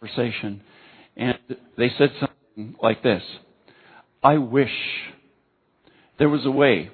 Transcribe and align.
conversation, 0.00 0.60
and 1.16 1.38
they 1.76 1.90
said 1.98 2.10
something 2.20 2.76
like 2.82 3.02
this 3.02 3.22
I 4.22 4.38
wish 4.38 4.70
there 6.18 6.28
was 6.28 6.44
a 6.44 6.50
way 6.50 6.90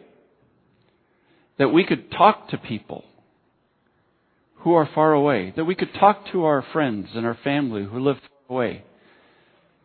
that 1.59 1.69
we 1.69 1.85
could 1.85 2.11
talk 2.11 2.49
to 2.49 2.59
people 2.59 3.05
who 4.59 4.73
are 4.73 4.89
far 4.95 5.13
away, 5.13 5.53
that 5.57 5.65
we 5.65 5.75
could 5.75 5.93
talk 6.01 6.31
to 6.33 6.45
our 6.45 6.65
friends 6.73 7.09
and 7.15 7.27
our 7.27 7.39
family 7.45 7.85
who 7.85 8.01
live 8.01 8.17
far 8.17 8.57
away, 8.57 8.85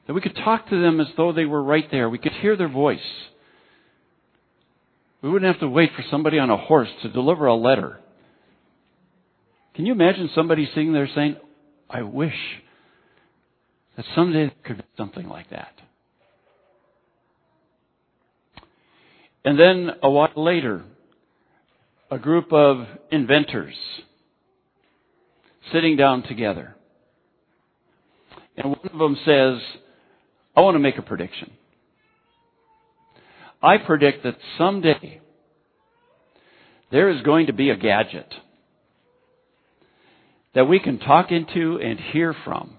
that 0.08 0.14
we 0.14 0.22
could 0.22 0.36
talk 0.36 0.70
to 0.70 0.82
them 0.82 1.02
as 1.02 1.08
though 1.18 1.34
they 1.34 1.46
were 1.46 1.62
right 1.62 1.90
there. 1.92 2.10
We 2.10 2.18
could 2.18 2.32
hear 2.32 2.56
their 2.56 2.70
voice. 2.70 3.00
We 5.22 5.30
wouldn't 5.30 5.52
have 5.52 5.60
to 5.60 5.68
wait 5.68 5.92
for 5.96 6.06
somebody 6.10 6.40
on 6.40 6.50
a 6.50 6.58
horse 6.58 6.90
to 7.02 7.10
deliver 7.10 7.48
a 7.48 7.56
letter. 7.56 8.00
Can 9.76 9.86
you 9.86 9.92
imagine 9.92 10.30
somebody 10.34 10.66
sitting 10.68 10.94
there 10.94 11.10
saying, 11.14 11.36
I 11.90 12.04
wish 12.04 12.34
that 14.00 14.06
someday 14.16 14.50
could 14.64 14.78
be 14.78 14.84
something 14.96 15.28
like 15.28 15.50
that? 15.50 15.74
And 19.44 19.60
then 19.60 19.90
a 20.02 20.10
while 20.10 20.32
later, 20.38 20.86
a 22.10 22.18
group 22.18 22.54
of 22.54 22.88
inventors 23.12 23.74
sitting 25.74 25.98
down 25.98 26.24
together. 26.24 26.78
And 28.56 28.70
one 28.70 28.90
of 28.90 28.98
them 28.98 29.18
says, 29.26 29.58
I 30.56 30.62
want 30.62 30.76
to 30.76 30.80
make 30.80 30.98
a 30.98 31.02
prediction. 31.02 31.52
I 33.62 33.80
predict 33.80 34.24
that 34.24 34.38
someday 34.58 35.20
there 36.90 37.10
is 37.10 37.22
going 37.24 37.48
to 37.48 37.54
be 37.54 37.70
a 37.70 37.76
gadget 37.76 38.34
that 40.56 40.70
we 40.70 40.80
can 40.80 41.00
talk 41.00 41.34
into 41.34 41.82
and 41.82 42.00
hear 42.14 42.34
from 42.46 42.79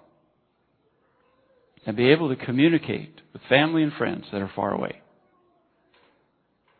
and 1.90 1.96
be 1.96 2.12
able 2.12 2.28
to 2.28 2.36
communicate 2.36 3.20
with 3.32 3.42
family 3.48 3.82
and 3.82 3.92
friends 3.94 4.24
that 4.30 4.40
are 4.40 4.52
far 4.54 4.72
away. 4.72 5.02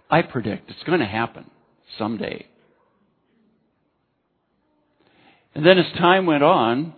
I 0.09 0.23
predict 0.23 0.71
it's 0.71 0.85
going 0.85 1.01
to 1.01 1.07
happen 1.07 1.51
someday. 1.99 2.47
And 5.53 5.67
then 5.67 5.79
as 5.79 5.99
time 5.99 6.27
went 6.27 6.45
on, 6.45 6.95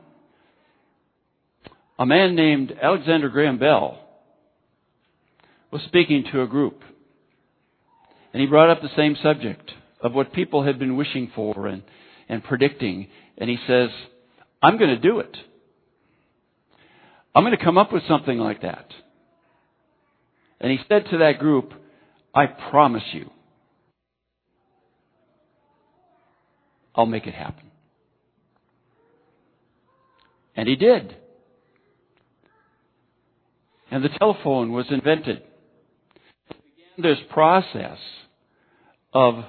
a 1.99 2.05
man 2.05 2.37
named 2.37 2.75
Alexander 2.83 3.31
Graham 3.31 3.59
Bell 3.59 3.99
was 5.71 5.81
speaking 5.87 6.27
to 6.33 6.43
a 6.43 6.47
group. 6.47 6.83
And 8.35 8.43
he 8.43 8.47
brought 8.47 8.69
up 8.69 8.83
the 8.83 8.95
same 8.95 9.17
subject 9.23 9.71
of 10.03 10.13
what 10.13 10.35
people 10.35 10.65
had 10.65 10.79
been 10.79 10.99
wishing 10.99 11.33
for 11.35 11.67
and, 11.67 11.83
and 12.29 12.45
predicting. 12.45 13.07
And 13.39 13.49
he 13.49 13.57
says, 13.67 13.89
I'm 14.63 14.77
going 14.77 14.91
to 14.91 14.99
do 14.99 15.21
it. 15.21 15.35
I'm 17.35 17.45
going 17.45 17.57
to 17.57 17.65
come 17.65 17.79
up 17.79 17.93
with 17.93 18.03
something 18.09 18.39
like 18.39 18.63
that. 18.63 18.87
And 20.61 20.71
he 20.71 20.79
said 20.89 21.07
to 21.11 21.19
that 21.19 21.39
group, 21.39 21.73
I 22.35 22.47
promise 22.47 23.03
you, 23.13 23.31
I'll 26.95 27.07
make 27.07 27.27
it 27.27 27.35
happen. 27.35 27.71
And 30.55 30.69
he 30.69 30.77
did. 30.77 31.17
And 33.91 34.05
the 34.05 34.11
telephone 34.19 34.73
was 34.73 34.87
invented. 34.91 35.43
Began 36.49 37.11
this 37.11 37.19
process 37.31 37.99
of 39.13 39.45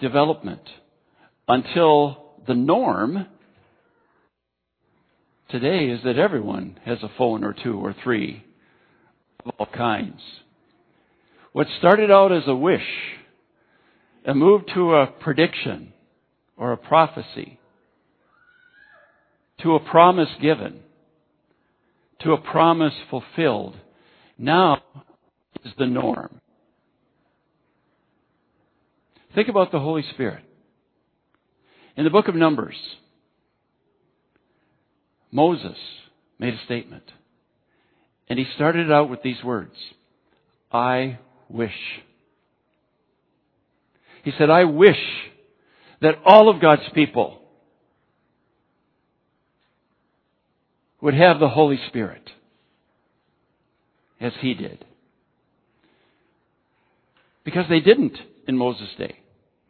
development 0.00 0.62
until 1.48 2.34
the 2.46 2.54
norm 2.54 3.26
today 5.50 5.86
is 5.86 6.00
that 6.04 6.18
everyone 6.18 6.78
has 6.84 6.98
a 7.02 7.10
phone 7.18 7.44
or 7.44 7.54
two 7.54 7.74
or 7.74 7.94
three 8.02 8.44
of 9.44 9.52
all 9.58 9.66
kinds. 9.66 10.20
What 11.52 11.66
started 11.78 12.10
out 12.10 12.32
as 12.32 12.44
a 12.46 12.54
wish 12.54 12.86
and 14.24 14.38
moved 14.38 14.70
to 14.74 14.94
a 14.94 15.06
prediction 15.06 15.92
or 16.56 16.72
a 16.72 16.76
prophecy 16.76 17.58
to 19.62 19.74
a 19.74 19.80
promise 19.80 20.28
given, 20.40 20.80
to 22.20 22.32
a 22.32 22.40
promise 22.40 22.94
fulfilled, 23.10 23.76
now 24.38 24.78
is 25.64 25.72
the 25.78 25.86
norm. 25.86 26.40
Think 29.34 29.48
about 29.48 29.70
the 29.70 29.78
Holy 29.78 30.04
Spirit. 30.14 30.42
In 31.96 32.04
the 32.04 32.10
book 32.10 32.28
of 32.28 32.34
Numbers, 32.34 32.76
Moses 35.30 35.76
made 36.38 36.54
a 36.54 36.64
statement. 36.64 37.04
And 38.28 38.38
he 38.38 38.46
started 38.54 38.90
out 38.90 39.10
with 39.10 39.22
these 39.22 39.42
words 39.44 39.74
I 40.72 41.18
wish. 41.48 41.74
He 44.22 44.32
said, 44.38 44.50
I 44.50 44.64
wish 44.64 44.98
that 46.00 46.16
all 46.24 46.48
of 46.48 46.60
God's 46.60 46.88
people 46.94 47.40
would 51.00 51.14
have 51.14 51.40
the 51.40 51.48
Holy 51.48 51.80
Spirit 51.88 52.22
as 54.20 54.32
he 54.40 54.54
did. 54.54 54.84
Because 57.42 57.64
they 57.68 57.80
didn't 57.80 58.18
in 58.46 58.56
Moses' 58.56 58.88
day. 58.98 59.16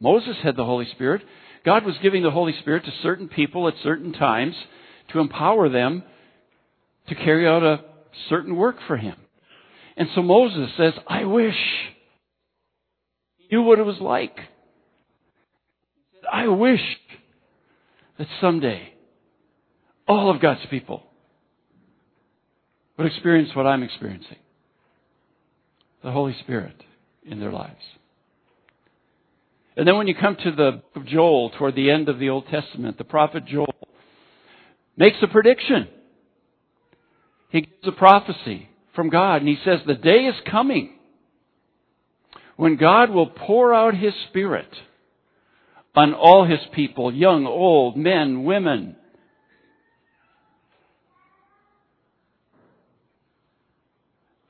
Moses 0.01 0.37
had 0.43 0.57
the 0.57 0.65
Holy 0.65 0.89
Spirit. 0.93 1.23
God 1.65 1.85
was 1.85 1.95
giving 2.03 2.23
the 2.23 2.31
Holy 2.31 2.55
Spirit 2.61 2.85
to 2.85 2.93
certain 3.03 3.29
people 3.29 3.69
at 3.69 3.75
certain 3.83 4.13
times 4.13 4.55
to 5.13 5.21
empower 5.21 5.69
them 5.69 6.03
to 7.09 7.15
carry 7.15 7.47
out 7.47 7.63
a 7.63 7.81
certain 8.29 8.57
work 8.57 8.77
for 8.87 8.97
him. 8.97 9.17
And 9.97 10.09
so 10.15 10.23
Moses 10.23 10.71
says, 10.77 10.95
I 11.07 11.25
wish 11.25 11.57
he 13.37 13.55
knew 13.55 13.63
what 13.63 13.79
it 13.79 13.85
was 13.85 13.99
like. 14.01 14.37
I 16.33 16.49
wish 16.49 16.81
that 18.19 18.29
someday 18.41 18.95
all 20.07 20.31
of 20.31 20.41
God's 20.41 20.65
people 20.71 21.03
would 22.97 23.07
experience 23.07 23.51
what 23.55 23.67
I'm 23.67 23.83
experiencing 23.83 24.37
the 26.03 26.11
Holy 26.11 26.35
Spirit 26.41 26.75
in 27.25 27.41
their 27.41 27.53
lives. 27.53 27.81
And 29.77 29.87
then 29.87 29.97
when 29.97 30.07
you 30.07 30.15
come 30.15 30.37
to 30.37 30.51
the 30.51 30.83
Joel, 31.07 31.51
toward 31.51 31.75
the 31.75 31.91
end 31.91 32.09
of 32.09 32.19
the 32.19 32.29
Old 32.29 32.47
Testament, 32.49 32.99
the 32.99 33.05
prophet 33.05 33.47
Joel 33.47 33.75
makes 35.01 35.17
a 35.23 35.27
prediction. 35.27 35.89
He 37.49 37.63
gives 37.63 37.87
a 37.87 37.93
prophecy 37.93 38.69
from 38.95 39.09
God, 39.09 39.37
and 39.37 39.49
he 39.49 39.57
says, 39.65 39.81
The 39.87 39.95
day 39.95 40.27
is 40.27 40.35
coming 40.49 40.93
when 42.57 42.77
God 42.77 43.09
will 43.09 43.27
pour 43.27 43.75
out 43.75 43.97
his 43.97 44.13
Spirit 44.29 44.69
on 45.97 46.13
all 46.13 46.47
his 46.47 46.61
people, 46.75 47.13
young, 47.13 47.47
old, 47.47 47.97
men, 47.97 48.45
women, 48.45 48.95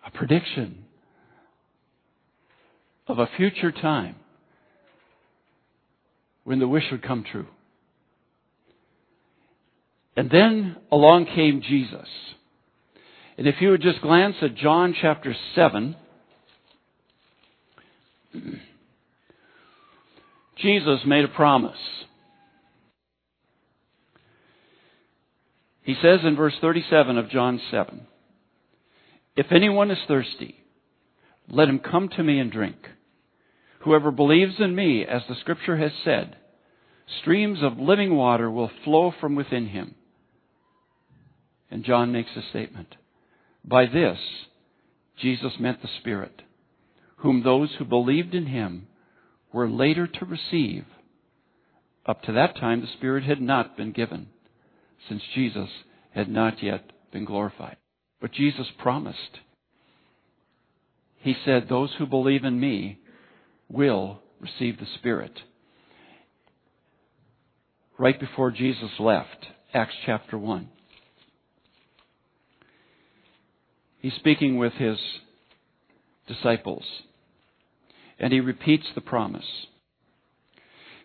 a 0.04 0.10
prediction 0.10 0.84
of 3.06 3.20
a 3.20 3.28
future 3.36 3.70
time 3.70 4.16
when 6.42 6.58
the 6.58 6.68
wish 6.68 6.84
would 6.90 7.02
come 7.02 7.24
true. 7.30 7.46
And 10.20 10.28
then 10.28 10.76
along 10.92 11.28
came 11.34 11.62
Jesus. 11.62 12.06
And 13.38 13.46
if 13.46 13.54
you 13.58 13.70
would 13.70 13.80
just 13.80 14.02
glance 14.02 14.36
at 14.42 14.54
John 14.54 14.94
chapter 15.00 15.34
7, 15.54 15.96
Jesus 20.58 21.00
made 21.06 21.24
a 21.24 21.28
promise. 21.28 21.78
He 25.84 25.94
says 26.02 26.20
in 26.22 26.36
verse 26.36 26.52
37 26.60 27.16
of 27.16 27.30
John 27.30 27.58
7, 27.70 28.06
if 29.36 29.46
anyone 29.50 29.90
is 29.90 29.96
thirsty, 30.06 30.54
let 31.48 31.70
him 31.70 31.78
come 31.78 32.10
to 32.10 32.22
me 32.22 32.38
and 32.38 32.52
drink. 32.52 32.76
Whoever 33.84 34.10
believes 34.10 34.56
in 34.58 34.74
me, 34.74 35.02
as 35.02 35.22
the 35.30 35.36
scripture 35.40 35.78
has 35.78 35.92
said, 36.04 36.36
streams 37.22 37.60
of 37.62 37.78
living 37.78 38.14
water 38.14 38.50
will 38.50 38.70
flow 38.84 39.14
from 39.18 39.34
within 39.34 39.68
him. 39.68 39.94
And 41.70 41.84
John 41.84 42.12
makes 42.12 42.30
a 42.36 42.42
statement. 42.50 42.96
By 43.64 43.86
this, 43.86 44.18
Jesus 45.20 45.52
meant 45.58 45.82
the 45.82 45.88
Spirit, 46.00 46.42
whom 47.16 47.42
those 47.42 47.70
who 47.78 47.84
believed 47.84 48.34
in 48.34 48.46
him 48.46 48.88
were 49.52 49.68
later 49.68 50.06
to 50.06 50.24
receive. 50.24 50.84
Up 52.06 52.22
to 52.22 52.32
that 52.32 52.56
time, 52.56 52.80
the 52.80 52.86
Spirit 52.96 53.24
had 53.24 53.40
not 53.40 53.76
been 53.76 53.92
given, 53.92 54.28
since 55.08 55.22
Jesus 55.34 55.68
had 56.12 56.28
not 56.28 56.62
yet 56.62 56.90
been 57.12 57.24
glorified. 57.24 57.76
But 58.20 58.32
Jesus 58.32 58.66
promised. 58.78 59.38
He 61.18 61.34
said, 61.44 61.68
Those 61.68 61.90
who 61.98 62.06
believe 62.06 62.44
in 62.44 62.58
me 62.58 62.98
will 63.68 64.20
receive 64.40 64.78
the 64.78 64.86
Spirit. 64.98 65.32
Right 67.98 68.18
before 68.18 68.50
Jesus 68.50 68.90
left, 68.98 69.46
Acts 69.74 69.94
chapter 70.06 70.38
1, 70.38 70.68
He's 74.00 74.14
speaking 74.14 74.56
with 74.56 74.72
his 74.74 74.98
disciples. 76.26 76.84
And 78.18 78.32
he 78.32 78.40
repeats 78.40 78.86
the 78.94 79.00
promise. 79.00 79.44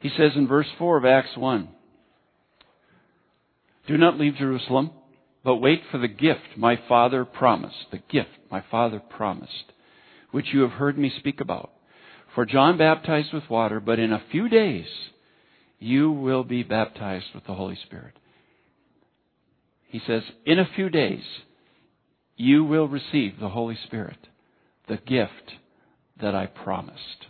He 0.01 0.09
says 0.09 0.31
in 0.35 0.47
verse 0.47 0.67
4 0.77 0.97
of 0.97 1.05
Acts 1.05 1.37
1 1.37 1.67
Do 3.87 3.97
not 3.97 4.19
leave 4.19 4.35
Jerusalem, 4.35 4.91
but 5.43 5.57
wait 5.57 5.81
for 5.91 5.97
the 5.97 6.07
gift 6.07 6.57
my 6.57 6.79
Father 6.87 7.25
promised. 7.25 7.75
The 7.91 8.01
gift 8.09 8.29
my 8.51 8.63
Father 8.69 8.99
promised, 8.99 9.71
which 10.31 10.47
you 10.53 10.61
have 10.61 10.71
heard 10.71 10.97
me 10.97 11.11
speak 11.19 11.39
about. 11.39 11.71
For 12.33 12.45
John 12.45 12.77
baptized 12.77 13.33
with 13.33 13.49
water, 13.49 13.79
but 13.79 13.99
in 13.99 14.11
a 14.11 14.23
few 14.31 14.49
days 14.49 14.87
you 15.79 16.11
will 16.11 16.43
be 16.43 16.63
baptized 16.63 17.27
with 17.33 17.45
the 17.45 17.53
Holy 17.53 17.77
Spirit. 17.85 18.13
He 19.87 20.01
says, 20.05 20.23
In 20.45 20.59
a 20.59 20.69
few 20.75 20.89
days 20.89 21.23
you 22.35 22.63
will 22.63 22.87
receive 22.87 23.39
the 23.39 23.49
Holy 23.49 23.77
Spirit, 23.85 24.17
the 24.87 24.97
gift 24.97 25.53
that 26.21 26.35
I 26.35 26.47
promised. 26.47 27.27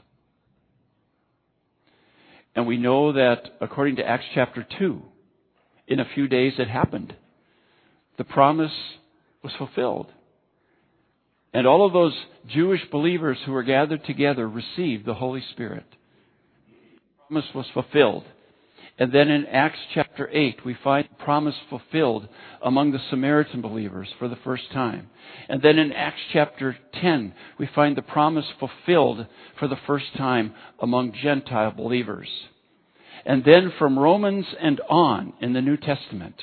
And 2.55 2.65
we 2.65 2.77
know 2.77 3.13
that 3.13 3.43
according 3.59 3.97
to 3.97 4.07
Acts 4.07 4.25
chapter 4.33 4.65
2, 4.79 5.01
in 5.87 5.99
a 5.99 6.09
few 6.13 6.27
days 6.27 6.53
it 6.57 6.69
happened. 6.69 7.13
The 8.17 8.23
promise 8.23 8.71
was 9.43 9.53
fulfilled. 9.57 10.07
And 11.53 11.67
all 11.67 11.85
of 11.85 11.93
those 11.93 12.13
Jewish 12.47 12.81
believers 12.91 13.37
who 13.45 13.51
were 13.51 13.63
gathered 13.63 14.03
together 14.05 14.47
received 14.47 15.05
the 15.05 15.13
Holy 15.13 15.43
Spirit. 15.51 15.85
The 15.87 17.27
promise 17.27 17.53
was 17.53 17.65
fulfilled. 17.73 18.23
And 18.97 19.11
then 19.11 19.29
in 19.29 19.45
Acts 19.47 19.79
chapter 19.93 20.29
8, 20.31 20.65
we 20.65 20.77
find 20.81 21.07
the 21.09 21.23
promise 21.23 21.55
fulfilled 21.69 22.29
among 22.63 22.91
the 22.91 23.01
Samaritan 23.09 23.61
believers 23.61 24.07
for 24.17 24.29
the 24.29 24.37
first 24.37 24.71
time. 24.71 25.09
And 25.49 25.61
then 25.61 25.77
in 25.77 25.91
Acts 25.91 26.21
chapter 26.31 26.77
10, 27.01 27.33
we 27.59 27.67
find 27.75 27.97
the 27.97 28.01
promise 28.01 28.45
fulfilled 28.57 29.27
for 29.59 29.67
the 29.67 29.79
first 29.85 30.15
time 30.15 30.53
among 30.79 31.13
Gentile 31.21 31.71
believers. 31.71 32.29
And 33.25 33.43
then 33.43 33.73
from 33.77 33.99
Romans 33.99 34.45
and 34.61 34.79
on 34.89 35.33
in 35.41 35.51
the 35.51 35.61
New 35.61 35.75
Testament, 35.75 36.35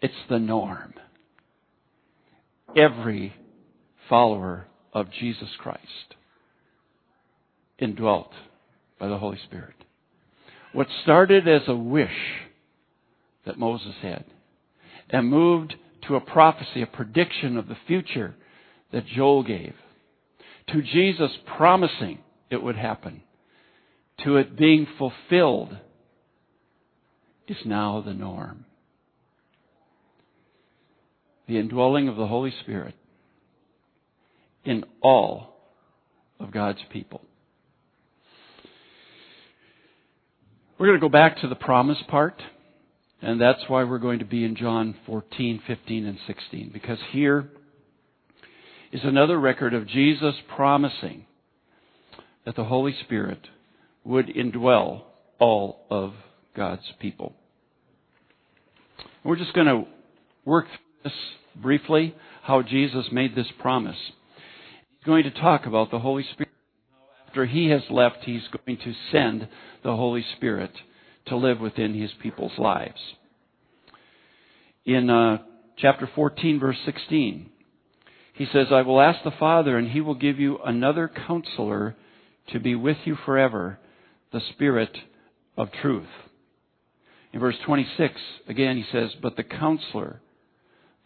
it's 0.00 0.14
the 0.28 0.38
norm. 0.38 0.94
Every 2.76 3.34
follower 4.08 4.68
of 4.92 5.10
Jesus 5.10 5.48
Christ 5.58 6.14
indwelt 7.80 8.30
by 9.00 9.08
the 9.08 9.18
Holy 9.18 9.38
Spirit. 9.44 9.74
What 10.72 10.86
started 11.02 11.48
as 11.48 11.62
a 11.66 11.74
wish 11.74 12.10
that 13.44 13.58
Moses 13.58 13.94
had 14.02 14.24
and 15.10 15.28
moved 15.28 15.74
to 16.06 16.16
a 16.16 16.20
prophecy, 16.20 16.82
a 16.82 16.86
prediction 16.86 17.56
of 17.56 17.66
the 17.66 17.76
future 17.86 18.34
that 18.92 19.06
Joel 19.06 19.42
gave, 19.42 19.74
to 20.68 20.82
Jesus 20.82 21.30
promising 21.56 22.18
it 22.50 22.62
would 22.62 22.76
happen, 22.76 23.22
to 24.24 24.36
it 24.36 24.56
being 24.56 24.86
fulfilled, 24.98 25.76
is 27.48 27.56
now 27.64 28.00
the 28.04 28.14
norm. 28.14 28.64
The 31.48 31.58
indwelling 31.58 32.06
of 32.06 32.16
the 32.16 32.28
Holy 32.28 32.52
Spirit 32.60 32.94
in 34.64 34.84
all 35.02 35.56
of 36.38 36.52
God's 36.52 36.80
people. 36.92 37.22
We're 40.80 40.86
going 40.86 40.98
to 40.98 41.04
go 41.04 41.10
back 41.10 41.42
to 41.42 41.46
the 41.46 41.56
promise 41.56 41.98
part, 42.08 42.40
and 43.20 43.38
that's 43.38 43.60
why 43.68 43.84
we're 43.84 43.98
going 43.98 44.20
to 44.20 44.24
be 44.24 44.46
in 44.46 44.56
John 44.56 44.94
14, 45.04 45.60
15, 45.66 46.06
and 46.06 46.18
16, 46.26 46.70
because 46.72 46.96
here 47.10 47.50
is 48.90 49.02
another 49.04 49.38
record 49.38 49.74
of 49.74 49.86
Jesus 49.86 50.34
promising 50.56 51.26
that 52.46 52.56
the 52.56 52.64
Holy 52.64 52.96
Spirit 53.04 53.46
would 54.04 54.28
indwell 54.28 55.02
all 55.38 55.84
of 55.90 56.14
God's 56.56 56.90
people. 56.98 57.34
We're 59.22 59.36
just 59.36 59.52
going 59.52 59.66
to 59.66 59.84
work 60.46 60.64
through 60.64 61.10
this 61.10 61.18
briefly, 61.56 62.14
how 62.42 62.62
Jesus 62.62 63.04
made 63.12 63.36
this 63.36 63.52
promise. 63.60 63.98
He's 64.98 65.04
going 65.04 65.24
to 65.24 65.30
talk 65.30 65.66
about 65.66 65.90
the 65.90 65.98
Holy 65.98 66.24
Spirit 66.32 66.49
after 67.30 67.46
he 67.46 67.68
has 67.68 67.82
left, 67.90 68.24
he's 68.24 68.42
going 68.66 68.76
to 68.78 68.92
send 69.12 69.46
the 69.84 69.94
Holy 69.94 70.24
Spirit 70.34 70.72
to 71.26 71.36
live 71.36 71.60
within 71.60 71.94
his 71.94 72.10
people's 72.20 72.58
lives. 72.58 72.98
In 74.84 75.08
uh, 75.08 75.38
chapter 75.76 76.10
14, 76.12 76.58
verse 76.58 76.78
16, 76.84 77.48
he 78.34 78.46
says, 78.52 78.66
I 78.72 78.82
will 78.82 79.00
ask 79.00 79.22
the 79.22 79.30
Father, 79.30 79.78
and 79.78 79.88
he 79.88 80.00
will 80.00 80.16
give 80.16 80.40
you 80.40 80.58
another 80.64 81.08
counselor 81.08 81.94
to 82.52 82.58
be 82.58 82.74
with 82.74 82.96
you 83.04 83.16
forever, 83.24 83.78
the 84.32 84.40
Spirit 84.50 84.96
of 85.56 85.68
truth. 85.70 86.08
In 87.32 87.38
verse 87.38 87.56
26, 87.64 88.12
again, 88.48 88.76
he 88.76 88.84
says, 88.90 89.10
But 89.22 89.36
the 89.36 89.44
counselor, 89.44 90.20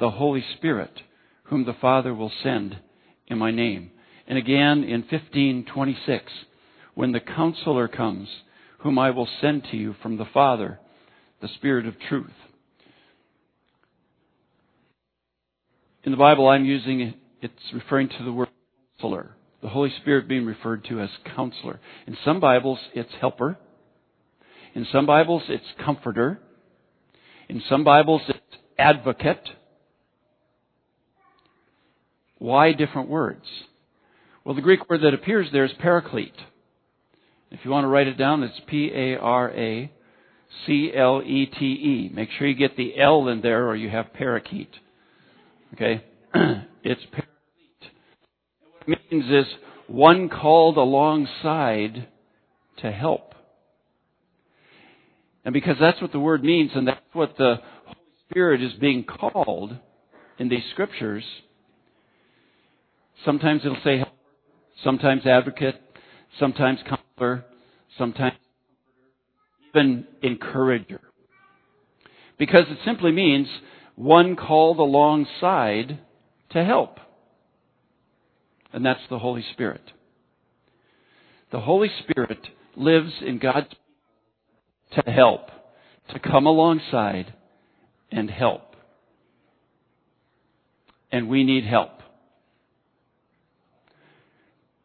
the 0.01 0.13
Holy 0.13 0.45
Spirit, 0.57 1.03
whom 1.45 1.67
the 1.67 1.75
Father 1.75 2.15
will 2.15 2.33
send 2.43 2.79
in 3.27 3.37
my 3.37 3.51
name, 3.51 3.91
and 4.27 4.39
again 4.39 4.85
in 4.85 5.03
1526, 5.03 6.25
when 6.95 7.13
the 7.13 7.21
counselor 7.21 7.89
comes, 7.89 8.29
whom 8.79 8.99
I 8.99 9.11
will 9.11 9.29
send 9.41 9.65
to 9.71 9.77
you 9.77 9.95
from 10.03 10.17
the 10.17 10.27
Father, 10.33 10.79
the 11.41 11.49
Spirit 11.49 11.87
of 11.87 11.95
truth. 12.09 12.31
In 16.05 16.13
the 16.13 16.19
Bible, 16.19 16.49
I'm 16.49 16.65
using 16.65 17.15
it's 17.41 17.73
referring 17.73 18.09
to 18.09 18.25
the 18.25 18.33
word 18.33 18.49
counselor. 18.99 19.37
The 19.63 19.69
Holy 19.69 19.93
Spirit 20.01 20.29
being 20.29 20.47
referred 20.47 20.85
to 20.89 21.01
as 21.01 21.11
counselor. 21.35 21.81
In 22.07 22.17
some 22.25 22.41
Bibles, 22.41 22.79
it's 22.95 23.13
helper. 23.21 23.59
In 24.75 24.87
some 24.93 25.07
Bibles, 25.07 25.43
it's 25.49 25.65
comforter. 25.85 26.39
In 27.49 27.63
some 27.69 27.85
Bibles, 27.85 28.23
it's 28.29 28.39
advocate. 28.79 29.49
Why 32.39 32.73
different 32.73 33.09
words? 33.09 33.45
Well, 34.45 34.55
the 34.55 34.61
Greek 34.61 34.91
word 34.91 35.01
that 35.03 35.15
appears 35.15 35.49
there 35.53 35.65
is 35.65 35.73
paraclete. 35.81 36.35
If 37.51 37.61
you 37.65 37.71
want 37.71 37.85
to 37.85 37.89
write 37.89 38.09
it 38.09 38.19
down, 38.19 38.43
it's 38.43 38.61
P 38.67 38.91
A 38.95 39.17
R 39.17 39.51
A 39.51 39.91
C 40.67 40.93
L 40.95 41.23
E 41.25 41.47
T 41.47 41.65
E. 41.65 42.11
Make 42.13 42.29
sure 42.37 42.47
you 42.47 42.55
get 42.55 42.77
the 42.77 42.99
L 42.99 43.29
in 43.29 43.41
there 43.41 43.67
or 43.67 43.75
you 43.75 43.89
have 43.89 44.13
parakeet. 44.13 44.69
Okay? 45.73 46.05
it's 46.85 47.01
paraclete. 47.11 47.93
what 48.85 48.99
it 48.99 49.11
means 49.11 49.31
is 49.31 49.55
one 49.87 50.29
called 50.29 50.77
alongside 50.77 52.09
to 52.83 52.93
help. 52.93 53.35
And 55.47 55.55
because 55.55 55.77
that's 55.81 56.03
what 56.03 56.13
the 56.13 56.21
word 56.21 56.45
means 56.45 56.71
and 56.75 56.87
that's 56.87 57.01
what 57.15 57.37
the 57.39 57.57
Holy 57.87 57.97
Spirit 58.31 58.63
is 58.63 58.73
being 58.75 59.05
called 59.05 59.75
in 60.39 60.51
these 60.51 60.65
scriptures, 60.73 61.25
sometimes 63.25 63.63
it'll 63.65 63.77
say 63.83 63.99
help 63.99 64.14
sometimes 64.85 65.27
advocate, 65.27 65.81
sometimes 66.39 66.79
counselor, 66.87 67.45
sometimes 67.99 68.37
even 69.75 70.07
encourager. 70.23 71.01
Because 72.39 72.65
it 72.69 72.79
simply 72.85 73.11
means 73.11 73.49
one 73.97 74.37
called 74.37 74.79
alongside 74.79 75.99
to 76.51 76.65
help. 76.65 76.99
And 78.73 78.85
that's 78.85 79.01
the 79.09 79.19
Holy 79.19 79.45
Spirit. 79.53 79.93
The 81.51 81.61
Holy 81.61 81.91
Spirit 82.03 82.49
lives 82.77 83.13
in 83.25 83.39
God's 83.39 83.69
to 84.93 85.11
help, 85.11 85.49
to 86.13 86.19
come 86.19 86.47
alongside 86.47 87.33
and 88.11 88.31
help. 88.31 88.75
And 91.11 91.29
we 91.29 91.45
need 91.45 91.65
help. 91.65 91.91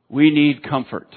We 0.10 0.32
need 0.32 0.64
comfort. 0.64 1.08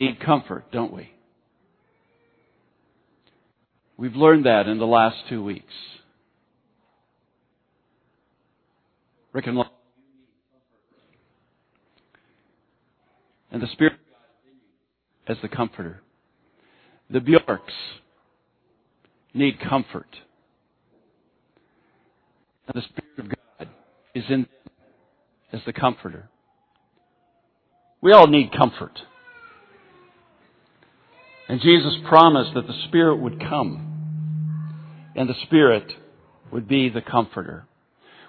We 0.00 0.08
need 0.08 0.20
comfort, 0.20 0.72
don't 0.72 0.92
we? 0.92 1.10
We've 3.96 4.16
learned 4.16 4.46
that 4.46 4.66
in 4.66 4.78
the 4.78 4.86
last 4.86 5.16
two 5.28 5.44
weeks. 5.44 5.72
Rick 9.32 9.46
and 9.46 9.62
and 13.50 13.62
the 13.62 13.68
Spirit 13.72 13.94
as 15.28 15.36
the 15.42 15.48
comforter. 15.48 16.00
The 17.10 17.20
Bjorks 17.20 17.72
need 19.34 19.60
comfort. 19.60 20.08
And 22.66 22.82
the 22.82 22.86
Spirit 22.88 23.01
is 24.14 24.24
in 24.28 24.46
as 25.52 25.60
the 25.66 25.72
comforter. 25.72 26.28
We 28.00 28.12
all 28.12 28.26
need 28.26 28.52
comfort. 28.56 28.98
And 31.48 31.60
Jesus 31.60 31.94
promised 32.08 32.54
that 32.54 32.66
the 32.66 32.84
Spirit 32.88 33.16
would 33.16 33.38
come 33.38 35.12
and 35.14 35.28
the 35.28 35.34
Spirit 35.44 35.92
would 36.50 36.66
be 36.66 36.88
the 36.88 37.02
comforter. 37.02 37.66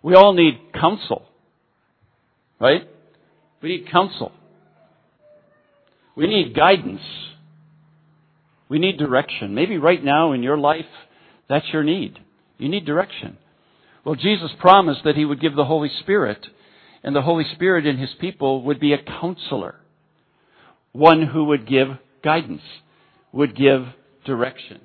We 0.01 0.15
all 0.15 0.33
need 0.33 0.59
counsel. 0.73 1.25
Right? 2.59 2.87
We 3.61 3.69
need 3.69 3.91
counsel. 3.91 4.31
We 6.15 6.27
need 6.27 6.55
guidance. 6.55 7.01
We 8.69 8.79
need 8.79 8.97
direction. 8.97 9.55
Maybe 9.55 9.77
right 9.77 10.03
now 10.03 10.33
in 10.33 10.43
your 10.43 10.57
life, 10.57 10.85
that's 11.49 11.65
your 11.71 11.83
need. 11.83 12.19
You 12.57 12.69
need 12.69 12.85
direction. 12.85 13.37
Well, 14.05 14.15
Jesus 14.15 14.51
promised 14.59 15.01
that 15.05 15.15
He 15.15 15.25
would 15.25 15.41
give 15.41 15.55
the 15.55 15.65
Holy 15.65 15.89
Spirit, 16.01 16.45
and 17.03 17.15
the 17.15 17.21
Holy 17.21 17.45
Spirit 17.53 17.85
in 17.85 17.97
His 17.97 18.13
people 18.19 18.63
would 18.63 18.79
be 18.79 18.93
a 18.93 19.01
counselor. 19.01 19.75
One 20.91 21.27
who 21.27 21.45
would 21.45 21.67
give 21.67 21.87
guidance, 22.23 22.61
would 23.31 23.55
give 23.55 23.85
direction. 24.25 24.81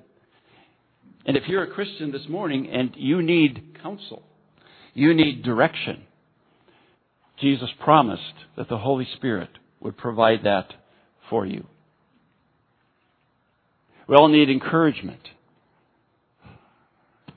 And 1.27 1.37
if 1.37 1.47
you're 1.47 1.65
a 1.65 1.71
Christian 1.71 2.11
this 2.11 2.29
morning 2.29 2.69
and 2.71 2.93
you 2.97 3.23
need 3.23 3.77
counsel, 3.83 4.23
you 4.95 5.13
need 5.15 5.43
direction, 5.43 6.05
Jesus 7.41 7.69
promised 7.85 8.23
that 8.57 8.69
the 8.69 8.79
Holy 8.79 9.07
Spirit 9.17 9.51
would 9.81 9.97
provide 9.97 10.41
that 10.45 10.73
for 11.29 11.47
you. 11.47 11.67
We 14.09 14.17
all 14.17 14.29
need 14.29 14.49
encouragement. 14.49 15.21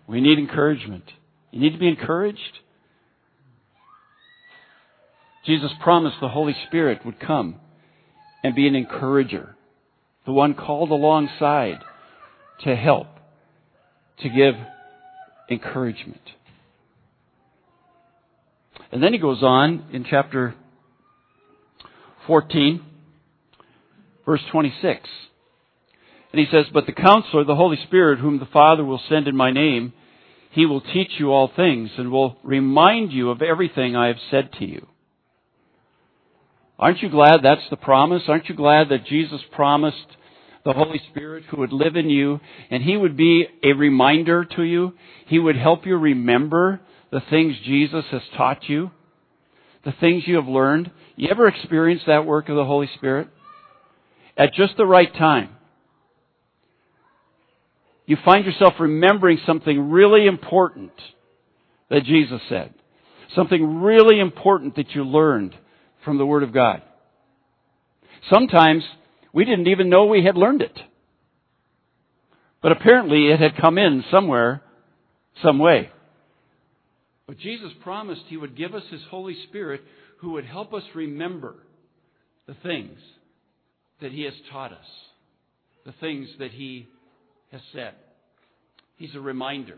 We 0.08 0.22
need 0.22 0.40
encouragement. 0.40 1.04
You 1.52 1.60
need 1.60 1.74
to 1.74 1.80
be 1.80 1.88
encouraged. 1.88 2.60
Jesus 5.46 5.72
promised 5.82 6.18
the 6.22 6.30
Holy 6.30 6.56
Spirit 6.68 7.06
would 7.06 7.20
come 7.20 7.56
and 8.44 8.56
be 8.56 8.68
an 8.68 8.76
encourager, 8.76 9.56
the 10.26 10.32
one 10.32 10.54
called 10.54 10.92
alongside 10.92 11.80
to 12.64 12.76
help, 12.76 13.08
to 14.20 14.30
give 14.30 14.56
encouragement. 15.50 16.22
And 18.92 19.02
then 19.02 19.14
he 19.14 19.20
goes 19.20 19.42
on 19.42 19.86
in 19.92 20.06
chapter 20.10 20.54
14, 22.28 22.84
verse 24.26 24.42
26. 24.52 25.10
And 26.32 26.40
he 26.40 26.46
says, 26.52 26.66
But 26.74 26.86
the 26.86 26.92
counselor, 26.94 27.44
the 27.44 27.56
Holy 27.56 27.78
Spirit, 27.88 28.20
whom 28.20 28.40
the 28.40 28.46
Father 28.46 28.84
will 28.84 29.02
send 29.10 29.28
in 29.28 29.36
my 29.36 29.52
name, 29.52 29.94
he 30.52 30.66
will 30.66 30.82
teach 30.82 31.12
you 31.18 31.32
all 31.32 31.52
things 31.56 31.90
and 31.98 32.12
will 32.12 32.38
remind 32.44 33.14
you 33.14 33.30
of 33.30 33.42
everything 33.42 33.96
I 33.96 34.08
have 34.08 34.18
said 34.30 34.52
to 34.60 34.66
you. 34.66 34.86
Aren't 36.78 37.02
you 37.02 37.10
glad 37.10 37.42
that's 37.42 37.70
the 37.70 37.78
promise? 37.78 38.24
Aren't 38.28 38.50
you 38.50 38.56
glad 38.56 38.90
that 38.90 39.06
Jesus 39.06 39.40
promised 39.54 39.98
the 40.66 40.74
Holy 40.74 41.00
Spirit 41.10 41.46
who 41.46 41.58
would 41.58 41.72
live 41.72 41.96
in 41.96 42.10
you 42.10 42.42
and 42.70 42.84
he 42.84 42.98
would 42.98 43.16
be 43.16 43.46
a 43.64 43.74
reminder 43.74 44.44
to 44.44 44.64
you? 44.64 44.94
He 45.28 45.40
would 45.40 45.56
help 45.56 45.86
you 45.86 45.96
remember 45.96 46.82
the 47.12 47.22
things 47.30 47.56
Jesus 47.64 48.04
has 48.12 48.22
taught 48.36 48.68
you, 48.68 48.92
the 49.86 49.94
things 50.02 50.24
you 50.26 50.36
have 50.36 50.48
learned. 50.48 50.92
You 51.16 51.30
ever 51.30 51.48
experienced 51.48 52.08
that 52.08 52.26
work 52.26 52.50
of 52.50 52.56
the 52.56 52.66
Holy 52.66 52.90
Spirit? 52.96 53.30
At 54.36 54.54
just 54.54 54.76
the 54.76 54.86
right 54.86 55.14
time. 55.14 55.56
You 58.06 58.18
find 58.26 58.46
yourself 58.46 58.74
remembering 58.80 59.40
something 59.46 59.92
really 59.92 60.26
important 60.26 60.92
that 61.90 62.04
Jesus 62.04 62.42
said. 62.50 62.74
Something 63.36 63.82
really 63.82 64.20
important 64.20 64.76
that 64.76 64.92
you 64.92 65.04
learned 65.04 65.56
from 66.04 66.18
the 66.18 66.26
Word 66.26 66.44
of 66.44 66.54
God. 66.54 66.82
Sometimes 68.32 68.84
we 69.34 69.46
didn't 69.46 69.68
even 69.68 69.90
know 69.90 70.06
we 70.06 70.24
had 70.24 70.36
learned 70.36 70.62
it. 70.62 70.78
But 72.62 72.72
apparently 72.72 73.28
it 73.28 73.40
had 73.40 73.60
come 73.60 73.78
in 73.78 74.04
somewhere, 74.12 74.62
some 75.42 75.58
way. 75.60 75.90
But 77.28 77.40
Jesus 77.40 77.72
promised 77.82 78.24
He 78.28 78.38
would 78.38 78.58
give 78.58 78.76
us 78.76 78.84
His 78.92 79.02
Holy 79.10 79.36
Spirit 79.48 79.82
who 80.20 80.32
would 80.32 80.46
help 80.46 80.74
us 80.74 80.84
remember 80.94 81.56
the 82.48 82.56
things 82.62 83.00
that 84.02 84.12
He 84.12 84.24
has 84.24 84.34
taught 84.52 84.72
us, 84.72 84.86
the 85.86 85.94
things 86.00 86.28
that 86.40 86.52
He 86.52 86.88
has 87.52 87.62
said. 87.74 87.94
He's 88.98 89.16
a 89.16 89.20
reminder. 89.20 89.78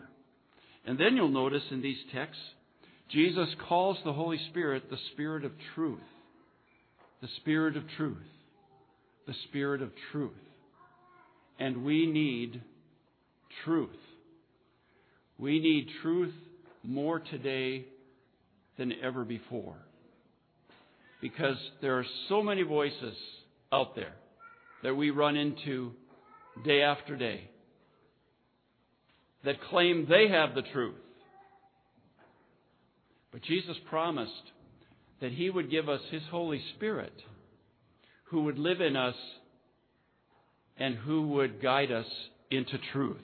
And 0.85 0.99
then 0.99 1.15
you'll 1.15 1.29
notice 1.29 1.63
in 1.71 1.81
these 1.81 1.97
texts, 2.13 2.41
Jesus 3.09 3.47
calls 3.67 3.97
the 4.03 4.13
Holy 4.13 4.39
Spirit 4.49 4.89
the 4.89 4.97
Spirit 5.13 5.45
of 5.45 5.51
truth. 5.75 5.99
The 7.21 7.29
Spirit 7.37 7.77
of 7.77 7.83
truth. 7.97 8.17
The 9.27 9.33
Spirit 9.47 9.81
of 9.81 9.91
truth. 10.11 10.31
And 11.59 11.83
we 11.83 12.05
need 12.05 12.61
truth. 13.63 13.89
We 15.37 15.59
need 15.59 15.87
truth 16.01 16.33
more 16.83 17.19
today 17.19 17.85
than 18.77 18.93
ever 19.01 19.23
before. 19.23 19.75
Because 21.21 21.55
there 21.81 21.97
are 21.97 22.05
so 22.27 22.43
many 22.43 22.63
voices 22.63 23.15
out 23.71 23.95
there 23.95 24.13
that 24.83 24.95
we 24.95 25.11
run 25.11 25.37
into 25.37 25.91
day 26.65 26.81
after 26.81 27.15
day 27.15 27.49
that 29.43 29.61
claim 29.69 30.05
they 30.09 30.27
have 30.29 30.55
the 30.55 30.61
truth. 30.61 30.95
But 33.31 33.43
Jesus 33.43 33.77
promised 33.89 34.31
that 35.21 35.31
He 35.31 35.49
would 35.49 35.71
give 35.71 35.89
us 35.89 36.01
His 36.11 36.21
Holy 36.29 36.61
Spirit 36.75 37.13
who 38.25 38.43
would 38.43 38.57
live 38.57 38.81
in 38.81 38.95
us 38.95 39.15
and 40.77 40.95
who 40.95 41.27
would 41.29 41.61
guide 41.61 41.91
us 41.91 42.07
into 42.49 42.77
truth. 42.91 43.17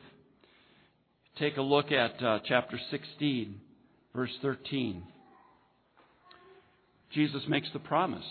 Take 1.39 1.57
a 1.57 1.61
look 1.61 1.91
at 1.91 2.21
uh, 2.23 2.39
chapter 2.47 2.79
16, 2.91 3.59
verse 4.15 4.31
13. 4.41 5.03
Jesus 7.13 7.41
makes 7.47 7.69
the 7.73 7.79
promise. 7.79 8.25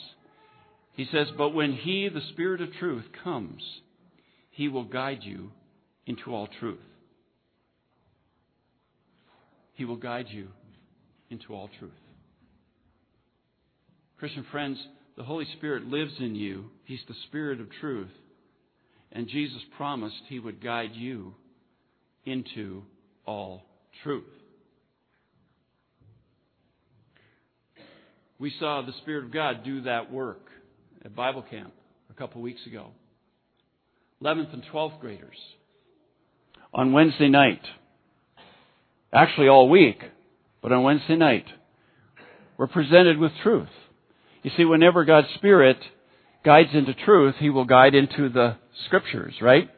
He 0.94 1.06
says, 1.10 1.28
But 1.36 1.50
when 1.50 1.72
He, 1.72 2.08
the 2.08 2.20
Spirit 2.32 2.60
of 2.60 2.72
truth, 2.74 3.04
comes, 3.24 3.62
He 4.50 4.68
will 4.68 4.84
guide 4.84 5.20
you 5.22 5.50
into 6.06 6.32
all 6.34 6.48
truth. 6.60 6.78
He 9.78 9.84
will 9.84 9.96
guide 9.96 10.26
you 10.28 10.48
into 11.30 11.54
all 11.54 11.70
truth. 11.78 11.92
Christian 14.18 14.44
friends, 14.50 14.76
the 15.16 15.22
Holy 15.22 15.46
Spirit 15.56 15.86
lives 15.86 16.14
in 16.18 16.34
you. 16.34 16.64
He's 16.84 16.98
the 17.06 17.14
Spirit 17.28 17.60
of 17.60 17.68
truth. 17.80 18.10
And 19.12 19.28
Jesus 19.28 19.60
promised 19.76 20.16
He 20.26 20.40
would 20.40 20.60
guide 20.60 20.90
you 20.94 21.32
into 22.24 22.82
all 23.24 23.62
truth. 24.02 24.24
We 28.40 28.52
saw 28.58 28.82
the 28.82 28.92
Spirit 29.02 29.26
of 29.26 29.32
God 29.32 29.62
do 29.64 29.82
that 29.82 30.10
work 30.10 30.42
at 31.04 31.14
Bible 31.14 31.42
camp 31.48 31.72
a 32.10 32.14
couple 32.14 32.42
weeks 32.42 32.66
ago. 32.66 32.88
11th 34.24 34.54
and 34.54 34.64
12th 34.74 34.98
graders. 34.98 35.38
On 36.74 36.92
Wednesday 36.92 37.28
night, 37.28 37.62
actually 39.12 39.48
all 39.48 39.68
week, 39.68 40.02
but 40.62 40.72
on 40.72 40.82
Wednesday 40.82 41.16
night, 41.16 41.46
we're 42.56 42.66
presented 42.66 43.18
with 43.18 43.32
truth. 43.42 43.68
You 44.42 44.50
see, 44.56 44.64
whenever 44.64 45.04
God's 45.04 45.28
Spirit 45.36 45.78
guides 46.44 46.70
into 46.72 46.94
truth, 46.94 47.34
He 47.38 47.50
will 47.50 47.64
guide 47.64 47.94
into 47.94 48.28
the 48.28 48.56
Scriptures, 48.86 49.34
right? 49.40 49.68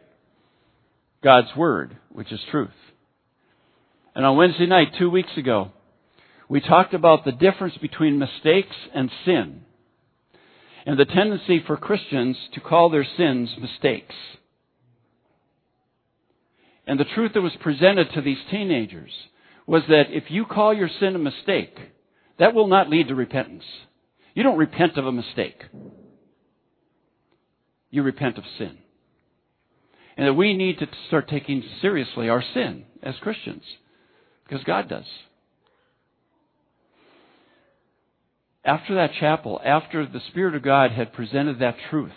God's 1.23 1.55
Word, 1.57 1.97
which 2.11 2.33
is 2.33 2.41
truth. 2.51 2.71
And 4.15 4.25
on 4.25 4.37
Wednesday 4.37 4.67
night, 4.67 4.89
two 4.99 5.11
weeks 5.11 5.37
ago, 5.37 5.71
we 6.49 6.61
talked 6.61 6.95
about 6.95 7.25
the 7.25 7.33
difference 7.33 7.77
between 7.81 8.19
mistakes 8.19 8.75
and 8.95 9.11
sin. 9.25 9.63
And 10.85 10.99
the 10.99 11.05
tendency 11.05 11.63
for 11.65 11.77
Christians 11.77 12.37
to 12.55 12.61
call 12.61 12.91
their 12.91 13.07
sins 13.17 13.51
mistakes. 13.61 14.15
And 16.90 16.99
the 16.99 17.04
truth 17.04 17.35
that 17.35 17.40
was 17.40 17.52
presented 17.61 18.09
to 18.14 18.20
these 18.20 18.40
teenagers 18.50 19.12
was 19.64 19.82
that 19.87 20.06
if 20.09 20.25
you 20.28 20.44
call 20.44 20.75
your 20.75 20.90
sin 20.99 21.14
a 21.14 21.20
mistake, 21.20 21.78
that 22.40 22.52
will 22.52 22.66
not 22.66 22.90
lead 22.90 23.06
to 23.06 23.14
repentance. 23.14 23.62
You 24.35 24.42
don't 24.42 24.59
repent 24.59 24.97
of 24.97 25.06
a 25.06 25.12
mistake. 25.12 25.62
You 27.90 28.02
repent 28.02 28.38
of 28.38 28.44
sin. 28.59 28.76
And 30.16 30.26
that 30.26 30.35
we 30.35 30.56
need 30.56 30.80
to 30.80 30.88
start 31.06 31.28
taking 31.28 31.62
seriously 31.80 32.28
our 32.28 32.42
sin 32.54 32.87
as 33.04 33.14
Christians. 33.20 33.62
Because 34.42 34.64
God 34.64 34.88
does. 34.88 35.06
After 38.64 38.97
that 38.97 39.12
chapel, 39.20 39.61
after 39.64 40.06
the 40.06 40.23
Spirit 40.30 40.56
of 40.56 40.64
God 40.64 40.90
had 40.90 41.12
presented 41.12 41.61
that 41.61 41.76
truth, 41.88 42.11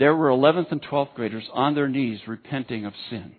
there 0.00 0.16
were 0.16 0.30
11th 0.30 0.72
and 0.72 0.82
12th 0.82 1.14
graders 1.14 1.44
on 1.52 1.74
their 1.74 1.86
knees 1.86 2.20
repenting 2.26 2.86
of 2.86 2.94
sin. 3.10 3.36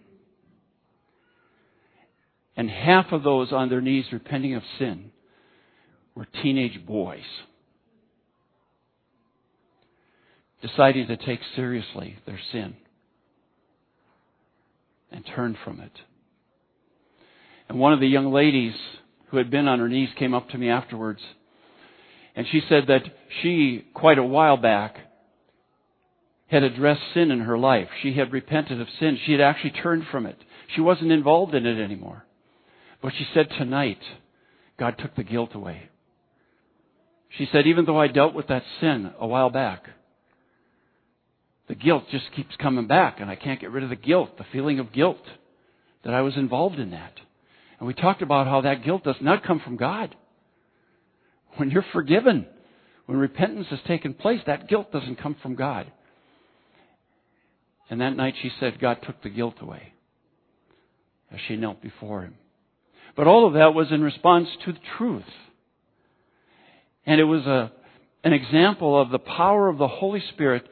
And 2.56 2.70
half 2.70 3.08
of 3.12 3.24
those 3.24 3.52
on 3.52 3.70
their 3.70 3.82
knees 3.82 4.06
repenting 4.14 4.56
of 4.56 4.62
sin 4.78 5.12
were 6.16 6.28
teenage 6.44 6.86
boys 6.86 7.24
deciding 10.62 11.08
to 11.08 11.18
take 11.18 11.40
seriously 11.56 12.18
their 12.26 12.40
sin. 12.52 12.76
and 15.14 15.26
turn 15.36 15.58
from 15.66 15.82
it. 15.82 15.92
And 17.68 17.78
one 17.78 17.92
of 17.92 18.00
the 18.00 18.08
young 18.08 18.32
ladies 18.32 18.74
who 19.28 19.36
had 19.36 19.52
been 19.52 19.68
on 19.68 19.80
her 19.80 19.90
knees 19.90 20.08
came 20.18 20.34
up 20.34 20.48
to 20.52 20.58
me 20.58 20.70
afterwards. 20.70 21.20
And 22.34 22.48
she 22.50 22.62
said 22.70 22.86
that 22.88 23.02
she, 23.42 23.86
quite 23.94 24.18
a 24.18 24.24
while 24.24 24.56
back, 24.56 24.96
had 26.52 26.64
addressed 26.64 27.02
sin 27.14 27.32
in 27.32 27.40
her 27.40 27.58
life. 27.58 27.88
She 28.04 28.14
had 28.14 28.34
repented 28.34 28.82
of 28.82 28.88
sin. 29.00 29.18
She 29.26 29.32
had 29.32 29.42
actually 29.42 29.72
turned 29.72 30.04
from 30.12 30.26
it. 30.26 30.38
She 30.76 30.82
wasn't 30.82 31.12
involved 31.12 31.56
in 31.56 31.66
it 31.66 31.82
anymore. 31.82 32.26
But 33.02 33.14
she 33.18 33.26
said 33.34 33.48
tonight, 33.58 34.00
God 34.78 34.96
took 35.00 35.16
the 35.16 35.24
guilt 35.24 35.56
away. 35.56 35.90
She 37.38 37.48
said, 37.52 37.66
even 37.66 37.86
though 37.86 38.00
I 38.00 38.08
dealt 38.08 38.34
with 38.34 38.48
that 38.48 38.64
sin 38.82 39.12
a 39.18 39.26
while 39.26 39.50
back, 39.50 39.86
the 41.70 41.76
guilt 41.76 42.04
just 42.12 42.26
keeps 42.36 42.54
coming 42.62 42.86
back, 42.86 43.22
and 43.22 43.30
I 43.30 43.38
can't 43.38 43.62
get 43.62 43.72
rid 43.72 43.86
of 43.86 43.90
the 43.90 43.96
guilt, 43.96 44.38
the 44.38 44.46
feeling 44.52 44.80
of 44.80 44.92
guilt 44.92 45.24
that 46.04 46.14
I 46.14 46.20
was 46.20 46.36
involved 46.36 46.80
in 46.80 46.92
that. 46.92 47.14
And 47.80 47.88
we 47.88 47.94
talked 47.94 48.22
about 48.22 48.48
how 48.48 48.62
that 48.62 48.84
guilt 48.84 49.06
does 49.06 49.16
not 49.22 49.46
come 49.46 49.62
from 49.62 49.78
God. 49.78 50.14
When 51.56 51.70
you're 51.72 51.86
forgiven, 51.94 52.46
when 53.06 53.18
repentance 53.18 53.68
has 53.70 53.80
taken 53.88 54.14
place, 54.14 54.42
that 54.48 54.68
guilt 54.68 54.92
doesn't 54.92 55.22
come 55.22 55.38
from 55.42 55.56
God. 55.56 55.90
And 57.92 58.00
that 58.00 58.16
night 58.16 58.36
she 58.42 58.50
said 58.58 58.80
God 58.80 59.00
took 59.04 59.22
the 59.22 59.30
guilt 59.30 59.56
away 59.60 59.92
as 61.30 61.40
she 61.48 61.58
knelt 61.58 61.82
before 61.82 62.22
him. 62.22 62.36
But 63.18 63.28
all 63.28 63.46
of 63.46 63.54
that 63.54 63.74
was 63.74 63.92
in 63.92 64.02
response 64.02 64.48
to 64.66 64.72
the 64.72 64.80
truth. 64.98 65.26
And 67.06 67.20
it 67.20 67.26
was 67.26 67.46
a, 67.46 67.70
an 68.24 68.32
example 68.32 69.00
of 69.00 69.10
the 69.10 69.20
power 69.20 69.68
of 69.68 69.78
the 69.78 69.90
Holy 69.90 70.24
Spirit 70.34 70.66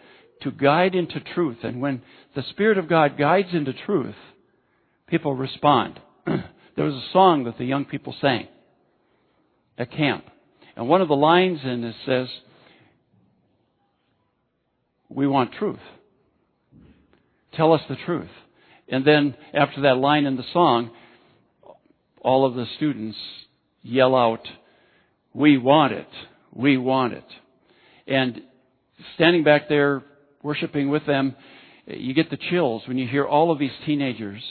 to 0.43 0.51
guide 0.51 0.95
into 0.95 1.19
truth. 1.19 1.57
And 1.63 1.81
when 1.81 2.01
the 2.35 2.43
Spirit 2.51 2.77
of 2.77 2.87
God 2.87 3.17
guides 3.17 3.49
into 3.51 3.73
truth, 3.73 4.15
people 5.07 5.33
respond. 5.33 5.99
there 6.25 6.85
was 6.85 6.95
a 6.95 7.11
song 7.11 7.43
that 7.43 7.57
the 7.57 7.65
young 7.65 7.83
people 7.83 8.15
sang 8.21 8.47
at 9.77 9.91
camp. 9.91 10.23
And 10.77 10.87
one 10.87 11.01
of 11.01 11.09
the 11.09 11.15
lines 11.15 11.59
in 11.65 11.83
it 11.83 11.95
says, 12.05 12.27
We 15.09 15.27
want 15.27 15.51
truth. 15.51 15.79
Tell 17.55 17.73
us 17.73 17.81
the 17.89 17.97
truth. 18.05 18.29
And 18.87 19.05
then 19.05 19.35
after 19.53 19.81
that 19.81 19.97
line 19.97 20.25
in 20.25 20.35
the 20.35 20.43
song, 20.53 20.91
all 22.21 22.45
of 22.45 22.55
the 22.55 22.65
students 22.77 23.17
yell 23.81 24.15
out, 24.15 24.45
We 25.33 25.57
want 25.57 25.93
it. 25.93 26.09
We 26.53 26.77
want 26.77 27.13
it. 27.13 27.25
And 28.07 28.41
standing 29.15 29.43
back 29.43 29.69
there 29.69 30.03
worshiping 30.41 30.89
with 30.89 31.05
them, 31.05 31.35
you 31.85 32.13
get 32.13 32.29
the 32.29 32.39
chills 32.49 32.83
when 32.87 32.97
you 32.97 33.07
hear 33.07 33.25
all 33.25 33.51
of 33.51 33.59
these 33.59 33.71
teenagers 33.85 34.41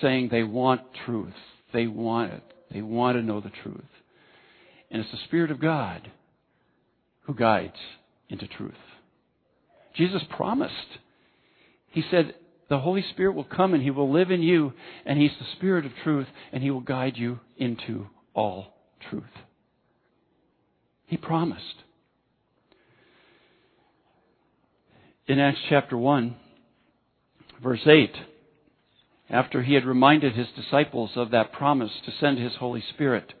saying 0.00 0.28
they 0.30 0.42
want 0.42 0.82
truth. 1.04 1.34
They 1.72 1.86
want 1.86 2.32
it. 2.32 2.42
They 2.72 2.82
want 2.82 3.16
to 3.16 3.22
know 3.22 3.40
the 3.40 3.52
truth. 3.62 3.84
And 4.90 5.02
it's 5.02 5.10
the 5.10 5.18
Spirit 5.26 5.50
of 5.50 5.60
God 5.60 6.10
who 7.22 7.34
guides 7.34 7.76
into 8.28 8.46
truth. 8.46 8.74
Jesus 9.96 10.22
promised. 10.30 10.98
He 11.90 12.02
said, 12.10 12.34
the 12.68 12.78
Holy 12.80 13.04
Spirit 13.10 13.34
will 13.34 13.44
come 13.44 13.74
and 13.74 13.82
He 13.82 13.90
will 13.90 14.12
live 14.12 14.30
in 14.30 14.42
you, 14.42 14.72
and 15.04 15.18
He's 15.18 15.30
the 15.38 15.46
Spirit 15.56 15.86
of 15.86 15.92
truth, 16.02 16.26
and 16.52 16.62
He 16.62 16.70
will 16.70 16.80
guide 16.80 17.16
you 17.16 17.40
into 17.56 18.06
all 18.34 18.74
truth. 19.08 19.24
He 21.06 21.16
promised. 21.16 21.84
In 25.28 25.38
Acts 25.38 25.60
chapter 25.68 25.96
1, 25.96 26.36
verse 27.62 27.86
8, 27.86 28.12
after 29.28 29.62
he 29.62 29.74
had 29.74 29.84
reminded 29.84 30.34
his 30.34 30.46
disciples 30.54 31.10
of 31.16 31.32
that 31.32 31.52
promise 31.52 31.90
to 32.04 32.12
send 32.20 32.38
his 32.38 32.54
Holy 32.56 32.82
Spirit 32.94 33.32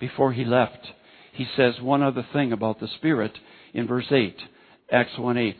before 0.00 0.32
he 0.32 0.44
left, 0.44 0.88
he 1.32 1.46
says 1.56 1.80
one 1.80 2.02
other 2.02 2.26
thing 2.32 2.52
about 2.52 2.80
the 2.80 2.88
Spirit 2.88 3.38
in 3.72 3.86
verse 3.86 4.06
8, 4.10 4.36
Acts 4.90 5.18
1 5.18 5.36
8. 5.36 5.56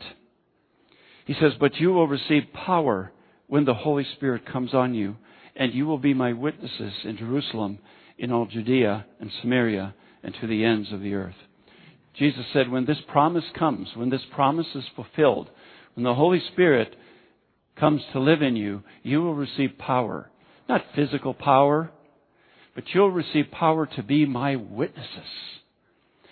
He 1.25 1.33
says, 1.33 1.51
But 1.59 1.75
you 1.75 1.89
will 1.89 2.07
receive 2.07 2.53
power 2.53 3.11
when 3.47 3.65
the 3.65 3.73
Holy 3.73 4.05
Spirit 4.15 4.45
comes 4.45 4.73
on 4.73 4.93
you, 4.93 5.17
and 5.55 5.73
you 5.73 5.85
will 5.85 5.97
be 5.97 6.13
my 6.13 6.33
witnesses 6.33 6.93
in 7.03 7.17
Jerusalem, 7.17 7.79
in 8.17 8.31
all 8.31 8.45
Judea 8.45 9.05
and 9.19 9.31
Samaria, 9.41 9.93
and 10.23 10.33
to 10.39 10.47
the 10.47 10.63
ends 10.63 10.91
of 10.93 11.01
the 11.01 11.13
earth. 11.13 11.35
Jesus 12.17 12.45
said, 12.53 12.71
when 12.71 12.85
this 12.85 12.97
promise 13.09 13.43
comes, 13.57 13.89
when 13.95 14.09
this 14.09 14.21
promise 14.33 14.67
is 14.73 14.85
fulfilled, 14.95 15.49
when 15.93 16.03
the 16.03 16.15
Holy 16.15 16.41
Spirit 16.53 16.95
comes 17.79 18.01
to 18.13 18.19
live 18.19 18.41
in 18.41 18.55
you, 18.55 18.81
you 19.03 19.21
will 19.21 19.35
receive 19.35 19.77
power. 19.77 20.31
Not 20.67 20.85
physical 20.95 21.33
power, 21.33 21.91
but 22.75 22.85
you'll 22.93 23.11
receive 23.11 23.51
power 23.51 23.85
to 23.85 24.03
be 24.03 24.25
my 24.25 24.55
witnesses. 24.55 25.29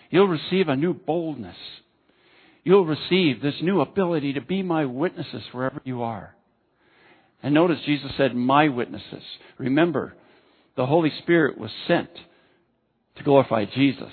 You'll 0.10 0.28
receive 0.28 0.70
a 0.70 0.76
new 0.76 0.94
boldness 0.94 1.58
you'll 2.66 2.86
receive 2.86 3.42
this 3.42 3.56
new 3.62 3.80
ability 3.80 4.34
to 4.34 4.42
be 4.42 4.62
my 4.62 4.84
witnesses 4.84 5.44
wherever 5.54 5.80
you 5.86 6.02
are. 6.02 6.36
And 7.42 7.54
notice 7.54 7.78
Jesus 7.86 8.12
said, 8.18 8.36
my 8.36 8.68
witnesses. 8.68 9.24
Remember, 9.58 10.16
the 10.76 10.88
Holy 10.88 11.14
Spirit 11.22 11.58
was 11.58 11.72
sent 11.88 12.10
to 13.16 13.24
glorify 13.24 13.66
Jesus. 13.66 14.12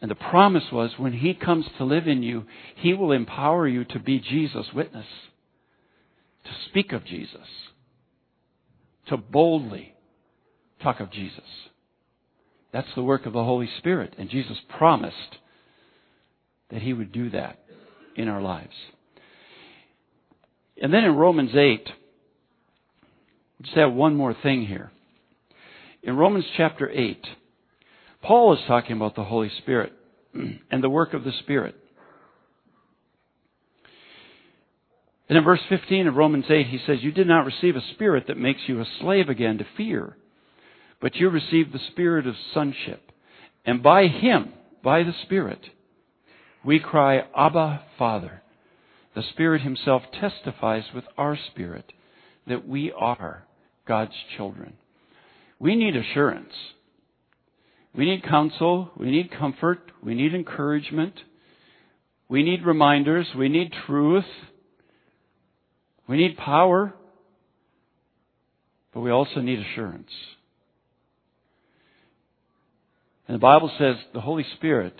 And 0.00 0.10
the 0.10 0.16
promise 0.16 0.64
was 0.70 0.90
when 0.98 1.14
He 1.14 1.32
comes 1.32 1.64
to 1.78 1.84
live 1.84 2.06
in 2.06 2.22
you, 2.22 2.44
He 2.76 2.92
will 2.92 3.10
empower 3.10 3.66
you 3.66 3.84
to 3.86 3.98
be 3.98 4.20
Jesus' 4.20 4.66
witness, 4.74 5.06
to 6.44 6.50
speak 6.68 6.92
of 6.92 7.04
Jesus, 7.06 7.46
to 9.08 9.16
boldly 9.16 9.94
talk 10.82 11.00
of 11.00 11.10
Jesus. 11.10 11.40
That's 12.72 12.94
the 12.94 13.02
work 13.02 13.26
of 13.26 13.32
the 13.32 13.44
Holy 13.44 13.68
Spirit. 13.78 14.14
And 14.18 14.28
Jesus 14.28 14.58
promised 14.76 15.38
that 16.72 16.82
He 16.82 16.92
would 16.92 17.12
do 17.12 17.30
that 17.30 17.58
in 18.16 18.28
our 18.28 18.42
lives. 18.42 18.74
And 20.80 20.92
then 20.92 21.04
in 21.04 21.14
Romans 21.14 21.50
8, 21.54 21.56
we 23.58 23.64
just 23.64 23.76
have 23.76 23.92
one 23.92 24.16
more 24.16 24.34
thing 24.42 24.66
here. 24.66 24.90
In 26.02 26.16
Romans 26.16 26.44
chapter 26.56 26.90
8, 26.90 27.24
Paul 28.22 28.54
is 28.54 28.60
talking 28.66 28.96
about 28.96 29.14
the 29.14 29.24
Holy 29.24 29.50
Spirit 29.58 29.92
and 30.34 30.82
the 30.82 30.90
work 30.90 31.14
of 31.14 31.22
the 31.22 31.32
Spirit. 31.40 31.76
And 35.28 35.38
in 35.38 35.44
verse 35.44 35.60
15 35.68 36.08
of 36.08 36.14
Romans 36.16 36.46
8, 36.50 36.66
he 36.66 36.80
says, 36.86 36.98
You 37.00 37.12
did 37.12 37.26
not 37.26 37.46
receive 37.46 37.76
a 37.76 37.94
spirit 37.94 38.24
that 38.26 38.36
makes 38.36 38.60
you 38.66 38.80
a 38.80 38.86
slave 39.00 39.28
again 39.28 39.58
to 39.58 39.66
fear, 39.76 40.16
but 41.00 41.16
you 41.16 41.30
received 41.30 41.72
the 41.72 41.80
spirit 41.90 42.26
of 42.26 42.34
sonship. 42.52 43.00
And 43.64 43.82
by 43.82 44.08
him, 44.08 44.52
by 44.82 45.04
the 45.04 45.14
Spirit, 45.22 45.60
we 46.64 46.78
cry, 46.78 47.22
Abba, 47.36 47.82
Father. 47.98 48.42
The 49.14 49.22
Spirit 49.30 49.62
Himself 49.62 50.02
testifies 50.20 50.84
with 50.94 51.04
our 51.18 51.36
spirit 51.50 51.92
that 52.46 52.66
we 52.66 52.92
are 52.92 53.44
God's 53.86 54.14
children. 54.36 54.74
We 55.58 55.76
need 55.76 55.96
assurance. 55.96 56.52
We 57.94 58.06
need 58.06 58.24
counsel. 58.24 58.90
We 58.96 59.10
need 59.10 59.30
comfort. 59.30 59.90
We 60.02 60.14
need 60.14 60.34
encouragement. 60.34 61.14
We 62.28 62.42
need 62.42 62.64
reminders. 62.64 63.26
We 63.36 63.48
need 63.48 63.72
truth. 63.86 64.24
We 66.08 66.16
need 66.16 66.36
power. 66.36 66.94
But 68.94 69.00
we 69.00 69.10
also 69.10 69.40
need 69.40 69.58
assurance. 69.58 70.10
And 73.28 73.34
the 73.34 73.40
Bible 73.40 73.70
says 73.78 73.96
the 74.14 74.20
Holy 74.20 74.44
Spirit 74.56 74.94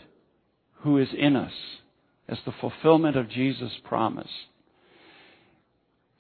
who 0.83 0.99
is 0.99 1.09
in 1.17 1.37
us 1.37 1.53
as 2.29 2.39
the 2.45 2.53
fulfillment 2.61 3.17
of 3.17 3.29
Jesus' 3.29 3.73
promise 3.85 4.31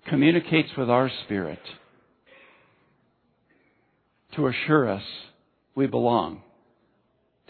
communicates 0.08 0.70
with 0.76 0.90
our 0.90 1.10
spirit 1.24 1.60
to 4.34 4.46
assure 4.46 4.88
us 4.88 5.02
we 5.74 5.86
belong 5.86 6.42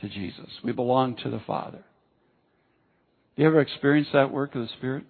to 0.01 0.09
Jesus. 0.09 0.48
We 0.62 0.72
belong 0.72 1.16
to 1.22 1.31
the 1.31 1.40
Father. 1.46 1.85
You 3.37 3.46
ever 3.46 3.61
experienced 3.61 4.12
that 4.12 4.33
work 4.33 4.55
of 4.55 4.62
the 4.62 4.72
Spirit? 4.79 5.05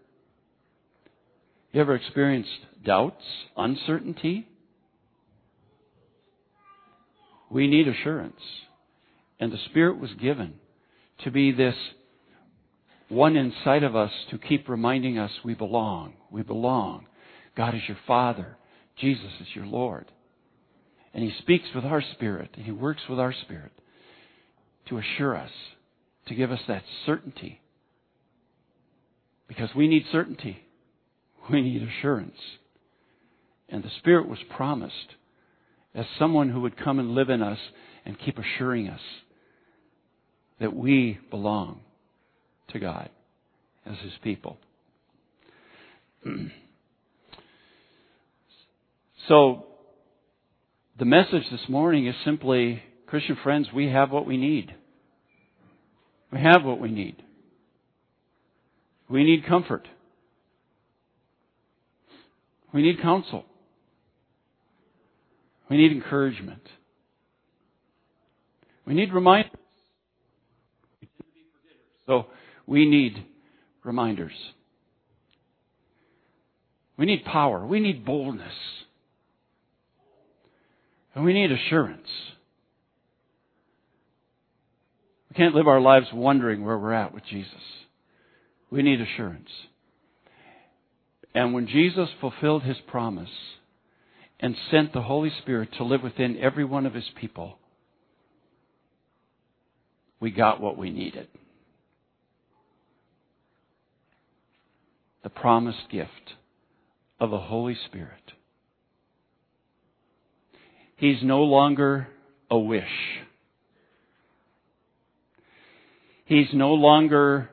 You 1.72 1.80
ever 1.80 1.94
experienced 1.94 2.50
doubts, 2.84 3.24
uncertainty? 3.56 4.46
We 7.50 7.66
need 7.66 7.88
assurance. 7.88 8.40
And 9.40 9.52
the 9.52 9.58
Spirit 9.70 9.98
was 9.98 10.10
given 10.20 10.54
to 11.24 11.30
be 11.30 11.52
this 11.52 11.74
one 13.08 13.36
inside 13.36 13.82
of 13.82 13.94
us 13.94 14.10
to 14.30 14.38
keep 14.38 14.68
reminding 14.68 15.18
us 15.18 15.30
we 15.44 15.54
belong. 15.54 16.14
We 16.30 16.42
belong. 16.42 17.06
God 17.56 17.74
is 17.74 17.82
your 17.86 17.98
Father. 18.06 18.56
Jesus 18.98 19.30
is 19.40 19.48
your 19.54 19.66
Lord. 19.66 20.10
And 21.12 21.22
He 21.22 21.32
speaks 21.38 21.66
with 21.74 21.84
our 21.84 22.02
spirit, 22.14 22.50
and 22.54 22.64
He 22.64 22.72
works 22.72 23.02
with 23.08 23.18
our 23.18 23.34
spirit 23.34 23.72
to 24.88 24.98
assure 24.98 25.36
us, 25.36 25.50
to 26.28 26.34
give 26.34 26.50
us 26.50 26.60
that 26.68 26.84
certainty. 27.04 27.60
Because 29.46 29.68
we 29.76 29.88
need 29.88 30.04
certainty. 30.10 30.58
We 31.50 31.60
need 31.60 31.82
assurance. 31.82 32.38
And 33.68 33.82
the 33.82 33.90
Spirit 33.98 34.28
was 34.28 34.38
promised 34.54 35.16
as 35.94 36.06
someone 36.18 36.50
who 36.50 36.60
would 36.60 36.82
come 36.82 36.98
and 36.98 37.14
live 37.14 37.28
in 37.28 37.42
us 37.42 37.58
and 38.06 38.18
keep 38.18 38.38
assuring 38.38 38.88
us 38.88 39.00
that 40.62 40.74
we 40.74 41.18
belong 41.30 41.80
to 42.68 42.78
God 42.78 43.10
as 43.84 43.96
His 44.02 44.12
people. 44.22 44.56
so, 49.28 49.66
the 50.98 51.04
message 51.04 51.42
this 51.50 51.68
morning 51.68 52.06
is 52.06 52.14
simply 52.24 52.80
Christian 53.08 53.36
friends, 53.42 53.68
we 53.74 53.88
have 53.88 54.12
what 54.12 54.24
we 54.24 54.36
need. 54.36 54.72
We 56.32 56.38
have 56.40 56.64
what 56.64 56.78
we 56.80 56.92
need. 56.92 57.16
We 59.10 59.24
need 59.24 59.44
comfort. 59.46 59.88
We 62.72 62.82
need 62.82 63.02
counsel. 63.02 63.44
We 65.68 65.76
need 65.76 65.90
encouragement. 65.90 66.62
We 68.86 68.94
need 68.94 69.12
reminders. 69.12 69.50
So 72.06 72.26
we 72.66 72.86
need 72.88 73.24
reminders. 73.84 74.32
We 76.96 77.06
need 77.06 77.24
power. 77.24 77.66
We 77.66 77.80
need 77.80 78.04
boldness. 78.04 78.52
And 81.14 81.24
we 81.24 81.32
need 81.32 81.50
assurance. 81.52 82.08
We 85.30 85.36
can't 85.36 85.54
live 85.54 85.66
our 85.66 85.80
lives 85.80 86.06
wondering 86.12 86.64
where 86.64 86.78
we're 86.78 86.92
at 86.92 87.14
with 87.14 87.24
Jesus. 87.24 87.52
We 88.70 88.82
need 88.82 89.00
assurance. 89.00 89.48
And 91.34 91.54
when 91.54 91.66
Jesus 91.66 92.08
fulfilled 92.20 92.62
his 92.62 92.76
promise 92.86 93.30
and 94.40 94.54
sent 94.70 94.92
the 94.92 95.02
Holy 95.02 95.32
Spirit 95.40 95.70
to 95.78 95.84
live 95.84 96.02
within 96.02 96.36
every 96.38 96.64
one 96.64 96.84
of 96.84 96.94
his 96.94 97.08
people, 97.18 97.58
we 100.20 100.30
got 100.30 100.60
what 100.60 100.76
we 100.76 100.90
needed. 100.90 101.28
The 105.22 105.30
promised 105.30 105.90
gift 105.90 106.34
of 107.20 107.30
the 107.30 107.38
Holy 107.38 107.76
Spirit. 107.86 108.32
He's 110.96 111.22
no 111.22 111.42
longer 111.42 112.08
a 112.50 112.58
wish. 112.58 112.84
He's 116.24 116.48
no 116.52 116.74
longer 116.74 117.50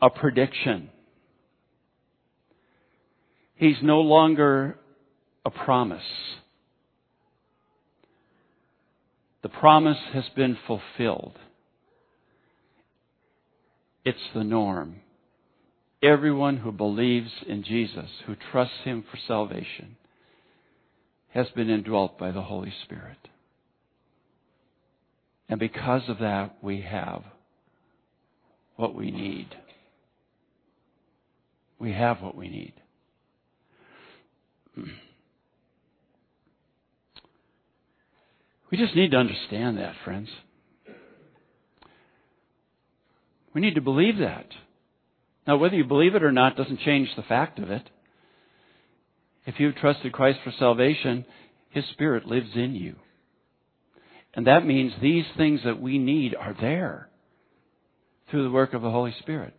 a 0.00 0.10
prediction. 0.10 0.90
He's 3.56 3.76
no 3.82 4.00
longer 4.00 4.78
a 5.44 5.50
promise. 5.50 6.02
The 9.42 9.48
promise 9.48 9.98
has 10.12 10.24
been 10.36 10.56
fulfilled. 10.66 11.38
It's 14.04 14.18
the 14.34 14.44
norm. 14.44 14.96
Everyone 16.02 16.58
who 16.58 16.72
believes 16.72 17.30
in 17.46 17.62
Jesus, 17.62 18.08
who 18.26 18.34
trusts 18.50 18.84
Him 18.84 19.04
for 19.10 19.18
salvation, 19.28 19.96
has 21.30 21.48
been 21.54 21.68
indwelt 21.68 22.18
by 22.18 22.30
the 22.30 22.42
Holy 22.42 22.72
Spirit. 22.84 23.18
And 25.48 25.60
because 25.60 26.02
of 26.08 26.18
that, 26.18 26.56
we 26.62 26.80
have 26.82 27.22
what 28.76 28.94
we 28.94 29.10
need. 29.10 29.48
We 31.78 31.92
have 31.92 32.22
what 32.22 32.36
we 32.36 32.48
need. 32.48 32.72
We 38.70 38.78
just 38.78 38.94
need 38.94 39.10
to 39.10 39.16
understand 39.16 39.78
that, 39.78 39.94
friends. 40.04 40.28
We 43.52 43.60
need 43.60 43.74
to 43.74 43.80
believe 43.80 44.18
that. 44.18 44.46
Now, 45.46 45.56
whether 45.56 45.74
you 45.74 45.84
believe 45.84 46.14
it 46.14 46.22
or 46.22 46.32
not 46.32 46.56
doesn't 46.56 46.80
change 46.80 47.08
the 47.16 47.22
fact 47.22 47.58
of 47.58 47.70
it. 47.70 47.88
If 49.46 49.58
you've 49.58 49.76
trusted 49.76 50.12
Christ 50.12 50.40
for 50.44 50.52
salvation, 50.58 51.24
His 51.70 51.84
Spirit 51.92 52.26
lives 52.26 52.50
in 52.54 52.74
you. 52.74 52.96
And 54.34 54.46
that 54.46 54.66
means 54.66 54.92
these 55.00 55.24
things 55.36 55.60
that 55.64 55.80
we 55.80 55.98
need 55.98 56.34
are 56.34 56.54
there 56.60 57.08
through 58.30 58.44
the 58.44 58.50
work 58.50 58.74
of 58.74 58.82
the 58.82 58.90
Holy 58.90 59.14
Spirit. 59.18 59.54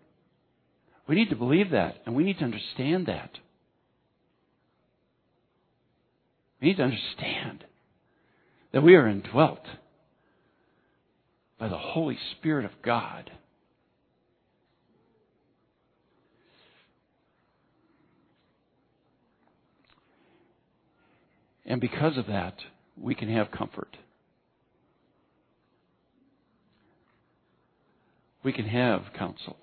We 1.07 1.15
need 1.15 1.29
to 1.29 1.35
believe 1.35 1.71
that, 1.71 1.95
and 2.05 2.15
we 2.15 2.23
need 2.23 2.37
to 2.37 2.45
understand 2.45 3.07
that. 3.07 3.31
We 6.61 6.69
need 6.69 6.77
to 6.77 6.83
understand 6.83 7.65
that 8.71 8.83
we 8.83 8.95
are 8.95 9.07
indwelt 9.07 9.65
by 11.59 11.67
the 11.67 11.77
Holy 11.77 12.17
Spirit 12.37 12.65
of 12.65 12.71
God. 12.83 13.29
And 21.71 21.79
because 21.79 22.17
of 22.17 22.27
that, 22.27 22.55
we 23.01 23.15
can 23.15 23.33
have 23.33 23.49
comfort. 23.49 23.95
We 28.43 28.51
can 28.51 28.65
have 28.65 29.03
counsel. 29.17 29.55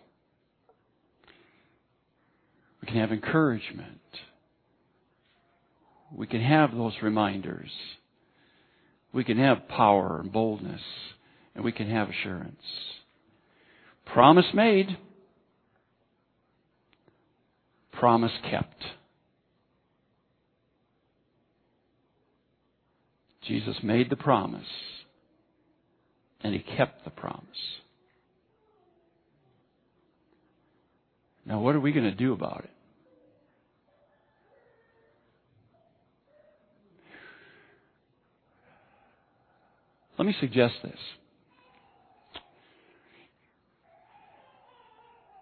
We 2.81 2.87
can 2.87 2.97
have 2.97 3.13
encouragement. 3.13 4.01
We 6.11 6.27
can 6.27 6.41
have 6.41 6.73
those 6.73 6.95
reminders. 7.03 7.71
We 9.13 9.23
can 9.23 9.37
have 9.37 9.69
power 9.69 10.19
and 10.19 10.33
boldness. 10.33 10.81
And 11.55 11.63
we 11.63 11.73
can 11.73 11.91
have 11.91 12.09
assurance. 12.09 12.63
Promise 14.07 14.47
made. 14.55 14.97
Promise 17.93 18.33
kept. 18.51 18.83
Jesus 23.49 23.77
made 23.83 24.11
the 24.11 24.17
promise, 24.17 24.67
and 26.43 26.55
he 26.55 26.61
kept 26.61 27.05
the 27.05 27.11
promise. 27.11 27.47
Now, 31.47 31.61
what 31.61 31.75
are 31.75 31.81
we 31.81 31.93
going 31.93 32.05
to 32.05 32.15
do 32.15 32.35
about 32.35 32.65
it? 32.65 32.71
Let 40.19 40.27
me 40.27 40.35
suggest 40.41 40.75
this. 40.83 40.99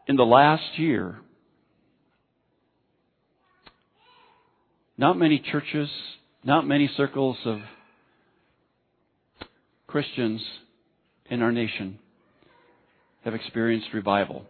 In 0.07 0.15
the 0.15 0.25
last 0.25 0.79
year, 0.79 1.17
not 4.97 5.19
many 5.19 5.41
churches, 5.41 5.89
not 6.45 6.65
many 6.69 6.89
circles 6.97 7.37
of 7.45 7.59
Christians 9.87 10.43
in 11.31 11.43
our 11.43 11.53
nation 11.53 11.99
have 13.25 13.35
experienced 13.35 13.89
revival. 13.93 14.47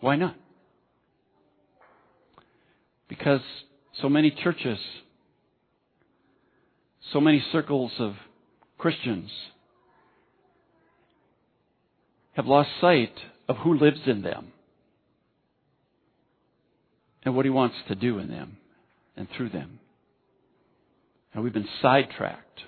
Why 0.00 0.16
not? 0.16 0.36
Because 3.08 3.40
so 4.00 4.08
many 4.08 4.30
churches, 4.30 4.78
so 7.12 7.20
many 7.20 7.44
circles 7.52 7.92
of 7.98 8.14
Christians 8.78 9.30
have 12.32 12.46
lost 12.46 12.70
sight 12.80 13.12
of 13.48 13.58
who 13.58 13.74
lives 13.78 14.00
in 14.06 14.22
them 14.22 14.52
and 17.22 17.36
what 17.36 17.44
he 17.44 17.50
wants 17.50 17.76
to 17.88 17.94
do 17.94 18.18
in 18.18 18.28
them 18.28 18.56
and 19.16 19.28
through 19.36 19.50
them. 19.50 19.78
And 21.34 21.42
we've 21.42 21.52
been 21.52 21.68
sidetracked. 21.80 22.60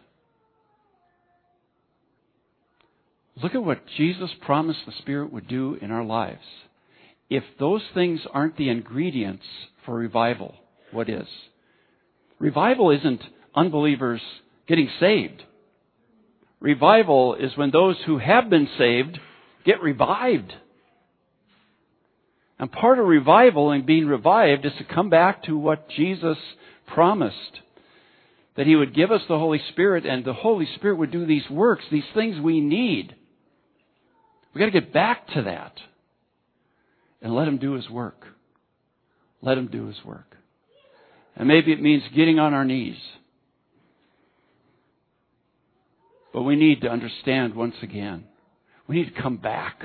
Look 3.42 3.54
at 3.54 3.64
what 3.64 3.82
Jesus 3.96 4.30
promised 4.42 4.80
the 4.86 4.92
Spirit 4.98 5.32
would 5.32 5.48
do 5.48 5.76
in 5.80 5.90
our 5.90 6.04
lives. 6.04 6.44
If 7.28 7.42
those 7.58 7.82
things 7.92 8.20
aren't 8.32 8.56
the 8.56 8.68
ingredients 8.68 9.44
for 9.84 9.94
revival, 9.94 10.54
what 10.92 11.08
is? 11.08 11.26
Revival 12.38 12.90
isn't 12.90 13.22
unbelievers 13.54 14.20
getting 14.68 14.88
saved. 15.00 15.42
Revival 16.60 17.34
is 17.34 17.56
when 17.56 17.70
those 17.70 17.96
who 18.06 18.18
have 18.18 18.48
been 18.48 18.68
saved 18.78 19.18
get 19.64 19.82
revived. 19.82 20.52
And 22.58 22.70
part 22.70 22.98
of 22.98 23.06
revival 23.06 23.72
and 23.72 23.84
being 23.84 24.06
revived 24.06 24.64
is 24.64 24.72
to 24.78 24.84
come 24.84 25.10
back 25.10 25.42
to 25.44 25.58
what 25.58 25.90
Jesus 25.90 26.38
promised 26.86 27.60
that 28.56 28.66
He 28.66 28.76
would 28.76 28.94
give 28.94 29.10
us 29.10 29.22
the 29.28 29.38
Holy 29.38 29.60
Spirit 29.70 30.06
and 30.06 30.24
the 30.24 30.32
Holy 30.32 30.68
Spirit 30.76 30.96
would 30.96 31.10
do 31.10 31.26
these 31.26 31.48
works, 31.50 31.84
these 31.90 32.04
things 32.14 32.40
we 32.40 32.60
need. 32.60 33.14
We've 34.52 34.60
got 34.60 34.66
to 34.66 34.80
get 34.80 34.92
back 34.92 35.26
to 35.34 35.42
that. 35.42 35.74
and 37.20 37.34
let 37.34 37.48
Him 37.48 37.58
do 37.58 37.72
His 37.72 37.88
work. 37.88 38.26
Let 39.42 39.58
Him 39.58 39.68
do 39.68 39.86
His 39.86 39.96
work. 40.04 40.36
And 41.36 41.48
maybe 41.48 41.72
it 41.72 41.82
means 41.82 42.02
getting 42.14 42.38
on 42.38 42.54
our 42.54 42.64
knees. 42.64 42.98
But 46.32 46.42
we 46.42 46.54
need 46.56 46.82
to 46.82 46.88
understand 46.88 47.54
once 47.54 47.76
again. 47.82 48.24
We 48.86 48.96
need 48.96 49.14
to 49.14 49.22
come 49.22 49.38
back 49.38 49.80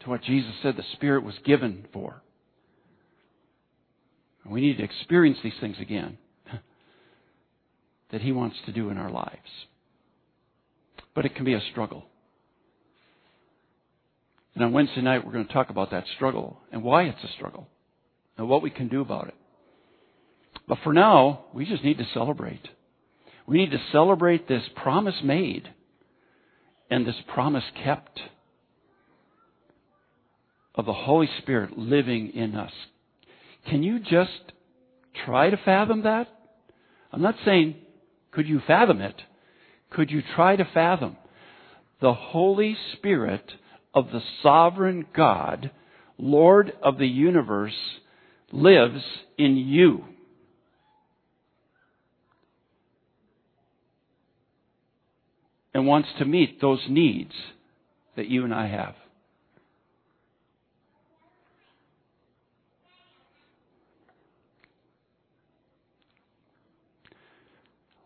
to 0.00 0.10
what 0.10 0.22
Jesus 0.22 0.52
said 0.62 0.76
the 0.76 0.84
Spirit 0.94 1.22
was 1.24 1.34
given 1.44 1.86
for. 1.92 2.22
And 4.46 4.54
we 4.54 4.60
need 4.60 4.76
to 4.76 4.84
experience 4.84 5.38
these 5.42 5.54
things 5.60 5.74
again 5.80 6.18
that 8.12 8.20
He 8.20 8.30
wants 8.30 8.54
to 8.66 8.72
do 8.72 8.90
in 8.90 8.96
our 8.96 9.10
lives. 9.10 9.66
But 11.16 11.26
it 11.26 11.34
can 11.34 11.44
be 11.44 11.54
a 11.54 11.60
struggle. 11.72 12.04
And 14.54 14.62
on 14.62 14.72
Wednesday 14.72 15.02
night, 15.02 15.26
we're 15.26 15.32
going 15.32 15.48
to 15.48 15.52
talk 15.52 15.68
about 15.68 15.90
that 15.90 16.04
struggle 16.14 16.60
and 16.70 16.84
why 16.84 17.04
it's 17.04 17.24
a 17.24 17.32
struggle 17.32 17.66
and 18.38 18.48
what 18.48 18.62
we 18.62 18.70
can 18.70 18.86
do 18.86 19.00
about 19.00 19.26
it. 19.26 19.34
But 20.68 20.78
for 20.84 20.92
now, 20.92 21.46
we 21.52 21.66
just 21.66 21.82
need 21.82 21.98
to 21.98 22.06
celebrate. 22.14 22.68
We 23.48 23.58
need 23.58 23.72
to 23.72 23.82
celebrate 23.90 24.46
this 24.46 24.62
promise 24.76 25.16
made 25.24 25.68
and 26.88 27.04
this 27.04 27.16
promise 27.34 27.64
kept 27.82 28.20
of 30.76 30.86
the 30.86 30.92
Holy 30.92 31.28
Spirit 31.42 31.76
living 31.76 32.30
in 32.30 32.54
us. 32.54 32.70
Can 33.68 33.82
you 33.82 33.98
just 33.98 34.52
try 35.24 35.50
to 35.50 35.56
fathom 35.56 36.02
that? 36.02 36.28
I'm 37.12 37.22
not 37.22 37.36
saying, 37.44 37.76
could 38.30 38.46
you 38.46 38.60
fathom 38.66 39.00
it? 39.00 39.16
Could 39.90 40.10
you 40.10 40.22
try 40.34 40.56
to 40.56 40.68
fathom 40.72 41.16
the 42.00 42.14
Holy 42.14 42.76
Spirit 42.92 43.52
of 43.94 44.10
the 44.12 44.20
sovereign 44.42 45.06
God, 45.14 45.70
Lord 46.18 46.72
of 46.82 46.98
the 46.98 47.06
universe, 47.06 47.72
lives 48.52 49.02
in 49.38 49.56
you. 49.56 50.04
And 55.72 55.86
wants 55.86 56.08
to 56.18 56.24
meet 56.24 56.60
those 56.60 56.80
needs 56.88 57.32
that 58.16 58.28
you 58.28 58.44
and 58.44 58.54
I 58.54 58.68
have. 58.68 58.94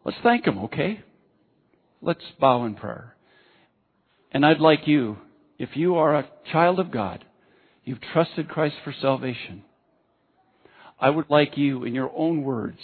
Let's 0.04 0.18
thank 0.22 0.46
Him, 0.46 0.58
okay? 0.64 1.02
Let's 2.00 2.24
bow 2.40 2.64
in 2.64 2.74
prayer. 2.74 3.14
And 4.32 4.46
I'd 4.46 4.60
like 4.60 4.86
you 4.86 5.18
if 5.60 5.76
you 5.76 5.96
are 5.96 6.16
a 6.16 6.28
child 6.50 6.80
of 6.80 6.90
God, 6.90 7.22
you've 7.84 8.00
trusted 8.14 8.48
Christ 8.48 8.76
for 8.82 8.94
salvation, 8.98 9.62
I 10.98 11.10
would 11.10 11.28
like 11.28 11.58
you, 11.58 11.84
in 11.84 11.94
your 11.94 12.10
own 12.16 12.42
words, 12.42 12.78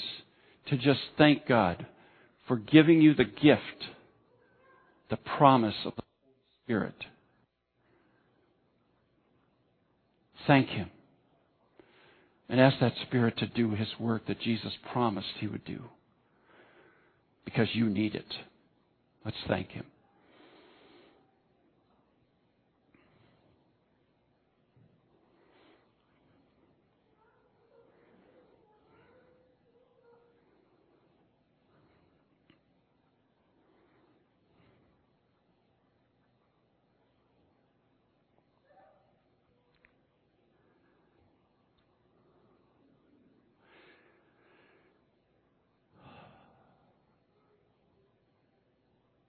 to 0.68 0.76
just 0.76 1.00
thank 1.16 1.46
God 1.46 1.87
for 2.46 2.57
giving 2.57 3.00
you 3.00 3.14
the 3.14 3.24
gift, 3.24 3.87
the 5.09 5.16
promise 5.16 5.74
of 5.87 5.94
the 5.96 6.02
Holy 6.02 6.64
Spirit. 6.66 7.05
Thank 10.46 10.68
Him. 10.68 10.90
And 12.50 12.61
ask 12.61 12.79
that 12.81 12.92
Spirit 13.07 13.38
to 13.38 13.46
do 13.46 13.70
His 13.70 13.88
work 13.98 14.26
that 14.26 14.42
Jesus 14.42 14.72
promised 14.92 15.29
He 15.40 15.46
would 15.46 15.64
do. 15.64 15.85
Because 17.46 17.68
you 17.72 17.88
need 17.88 18.14
it. 18.14 18.35
Let's 19.24 19.37
thank 19.48 19.70
Him. 19.70 19.87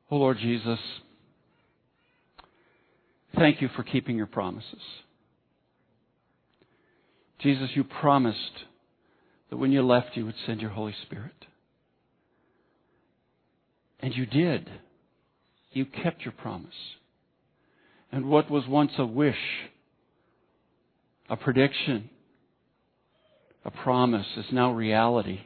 Oh 0.10 0.17
Lord 0.17 0.38
Jesus, 0.39 0.80
thank 3.36 3.62
you 3.62 3.70
for 3.76 3.84
keeping 3.84 4.15
your 4.15 4.26
promises. 4.26 4.82
Jesus, 7.39 7.70
you 7.76 7.84
promised 7.84 8.65
that 9.50 9.58
when 9.58 9.72
you 9.72 9.82
left, 9.82 10.15
you 10.15 10.26
would 10.26 10.36
send 10.46 10.62
your 10.62 10.72
Holy 10.72 10.96
Spirit. 11.06 11.46
And 14.00 14.15
you 14.15 14.26
did. 14.26 14.70
You 15.72 15.86
kept 15.86 16.24
your 16.24 16.32
promise. 16.32 16.72
And 18.12 18.30
what 18.30 18.50
was 18.50 18.63
once 18.67 18.91
a 18.98 19.06
wish, 19.06 19.36
a 21.30 21.36
prediction, 21.36 22.10
a 23.65 23.72
promise 23.72 24.26
is 24.38 24.46
now 24.52 24.72
reality. 24.72 25.41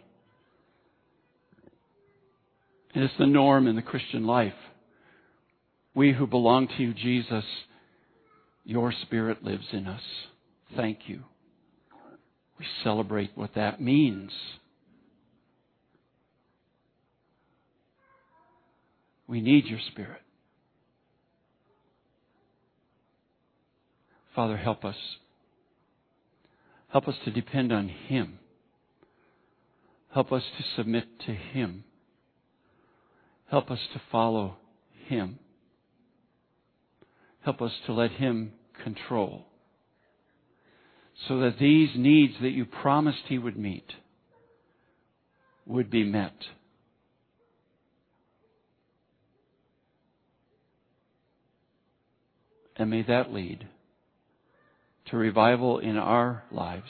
And 2.93 3.03
it's 3.03 3.13
the 3.17 3.25
norm 3.25 3.67
in 3.67 3.75
the 3.75 3.81
Christian 3.81 4.25
life. 4.25 4.53
We 5.93 6.13
who 6.13 6.27
belong 6.27 6.67
to 6.67 6.83
you, 6.83 6.93
Jesus, 6.93 7.45
your 8.63 8.93
Spirit 9.03 9.43
lives 9.43 9.67
in 9.71 9.87
us. 9.87 10.01
Thank 10.75 10.99
you. 11.07 11.21
We 12.59 12.65
celebrate 12.83 13.31
what 13.35 13.55
that 13.55 13.81
means. 13.81 14.31
We 19.27 19.41
need 19.41 19.65
your 19.65 19.79
Spirit. 19.91 20.21
Father, 24.35 24.57
help 24.57 24.85
us. 24.85 24.95
Help 26.89 27.07
us 27.07 27.15
to 27.25 27.31
depend 27.31 27.71
on 27.71 27.87
Him. 27.87 28.39
Help 30.13 30.31
us 30.31 30.43
to 30.57 30.63
submit 30.75 31.05
to 31.25 31.33
Him. 31.33 31.85
Help 33.51 33.69
us 33.69 33.79
to 33.91 34.01
follow 34.09 34.55
Him. 35.07 35.37
Help 37.43 37.61
us 37.61 37.73
to 37.85 37.91
let 37.91 38.11
Him 38.11 38.53
control. 38.81 39.45
So 41.27 41.41
that 41.41 41.59
these 41.59 41.89
needs 41.97 42.35
that 42.41 42.51
you 42.51 42.63
promised 42.63 43.23
He 43.27 43.37
would 43.37 43.57
meet 43.57 43.91
would 45.65 45.91
be 45.91 46.05
met. 46.05 46.33
And 52.77 52.89
may 52.89 53.03
that 53.03 53.33
lead 53.33 53.67
to 55.07 55.17
revival 55.17 55.79
in 55.79 55.97
our 55.97 56.45
lives, 56.51 56.89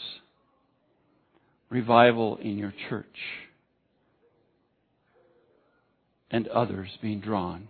revival 1.72 2.38
in 2.38 2.60
your 2.60 2.74
church 2.88 3.18
and 6.32 6.48
others 6.48 6.90
being 7.02 7.20
drawn 7.20 7.68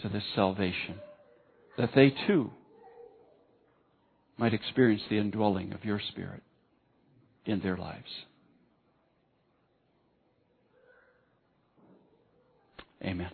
to 0.00 0.08
this 0.08 0.24
salvation, 0.34 0.96
that 1.76 1.90
they 1.94 2.12
too 2.26 2.50
might 4.38 4.54
experience 4.54 5.02
the 5.10 5.18
indwelling 5.18 5.72
of 5.72 5.84
your 5.84 6.00
Spirit 6.08 6.42
in 7.44 7.60
their 7.60 7.76
lives. 7.76 8.08
Amen. 13.04 13.30